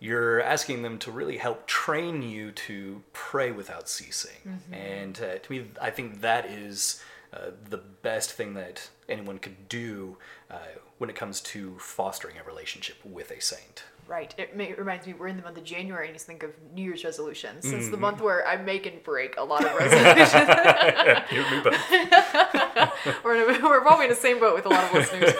you're 0.00 0.40
asking 0.42 0.82
them 0.82 0.98
to 0.98 1.10
really 1.10 1.38
help 1.38 1.66
train 1.66 2.22
you 2.22 2.52
to 2.52 3.02
pray 3.12 3.50
without 3.50 3.88
ceasing. 3.88 4.36
And 4.72 5.20
uh, 5.20 5.38
to 5.38 5.52
me, 5.52 5.64
I 5.80 5.90
think 5.90 6.20
that 6.20 6.46
is 6.46 7.02
uh, 7.32 7.50
the 7.68 7.78
best 7.78 8.32
thing 8.32 8.54
that 8.54 8.90
anyone 9.08 9.38
could 9.38 9.68
do 9.68 10.16
uh, 10.50 10.58
when 10.98 11.10
it 11.10 11.16
comes 11.16 11.40
to 11.40 11.76
fostering 11.78 12.36
a 12.38 12.44
relationship 12.44 12.96
with 13.04 13.30
a 13.30 13.40
saint. 13.40 13.82
Right. 14.08 14.34
It, 14.38 14.56
ma- 14.56 14.64
it 14.64 14.78
reminds 14.78 15.06
me 15.06 15.12
we're 15.12 15.28
in 15.28 15.36
the 15.36 15.42
month 15.42 15.58
of 15.58 15.64
January 15.64 16.06
and 16.06 16.14
you 16.14 16.18
think 16.18 16.42
of 16.42 16.50
New 16.72 16.82
Year's 16.82 17.04
resolutions. 17.04 17.66
It's 17.66 17.74
Mm-hmm. 17.74 17.90
the 17.90 17.96
month 17.98 18.22
where 18.22 18.46
I 18.48 18.56
make 18.56 18.86
and 18.86 19.02
break 19.02 19.36
a 19.36 19.44
lot 19.44 19.62
of 19.66 19.74
resolutions. 19.78 20.48
You 21.30 21.42
and 21.42 21.50
me 21.50 21.60
both. 21.62 23.24
we're, 23.24 23.50
a, 23.50 23.62
we're 23.62 23.80
probably 23.82 24.06
in 24.06 24.10
the 24.10 24.16
same 24.16 24.40
boat 24.40 24.54
with 24.54 24.64
a 24.64 24.70
lot 24.70 24.84
of 24.84 24.94
listeners. 24.94 25.34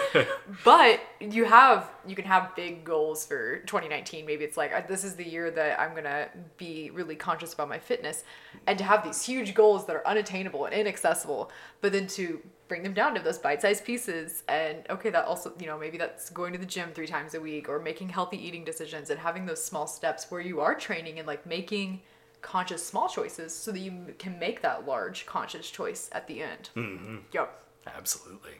But 0.63 0.99
you 1.19 1.45
have 1.45 1.89
you 2.07 2.15
can 2.15 2.25
have 2.25 2.55
big 2.55 2.83
goals 2.83 3.25
for 3.25 3.57
2019. 3.59 4.25
Maybe 4.25 4.43
it's 4.45 4.57
like 4.57 4.71
uh, 4.73 4.81
this 4.87 5.03
is 5.03 5.15
the 5.15 5.27
year 5.27 5.49
that 5.51 5.79
I'm 5.79 5.95
gonna 5.95 6.27
be 6.57 6.91
really 6.91 7.15
conscious 7.15 7.53
about 7.53 7.69
my 7.69 7.79
fitness, 7.79 8.23
and 8.67 8.77
to 8.77 8.83
have 8.83 9.03
these 9.03 9.23
huge 9.23 9.53
goals 9.55 9.87
that 9.87 9.95
are 9.95 10.05
unattainable 10.07 10.65
and 10.65 10.73
inaccessible, 10.75 11.51
but 11.81 11.91
then 11.91 12.07
to 12.07 12.39
bring 12.69 12.83
them 12.83 12.93
down 12.93 13.13
to 13.15 13.21
those 13.21 13.37
bite-sized 13.37 13.83
pieces 13.83 14.43
and 14.47 14.77
okay 14.89 15.09
that 15.09 15.25
also 15.25 15.51
you 15.59 15.65
know 15.65 15.77
maybe 15.77 15.97
that's 15.97 16.29
going 16.29 16.53
to 16.53 16.59
the 16.59 16.65
gym 16.65 16.91
three 16.93 17.07
times 17.07 17.33
a 17.33 17.41
week 17.41 17.67
or 17.67 17.79
making 17.79 18.07
healthy 18.07 18.37
eating 18.37 18.63
decisions 18.63 19.09
and 19.09 19.19
having 19.19 19.45
those 19.45 19.61
small 19.61 19.87
steps 19.87 20.27
where 20.29 20.39
you 20.39 20.61
are 20.61 20.75
training 20.75 21.17
and 21.17 21.27
like 21.27 21.45
making 21.45 21.99
conscious 22.41 22.85
small 22.85 23.09
choices 23.09 23.53
so 23.53 23.71
that 23.71 23.79
you 23.79 23.91
can 24.17 24.39
make 24.39 24.61
that 24.61 24.87
large 24.87 25.25
conscious 25.25 25.69
choice 25.69 26.09
at 26.13 26.25
the 26.27 26.41
end 26.41 26.69
mm-hmm. 26.75 27.17
yep 27.33 27.61
Absolutely. 27.95 28.51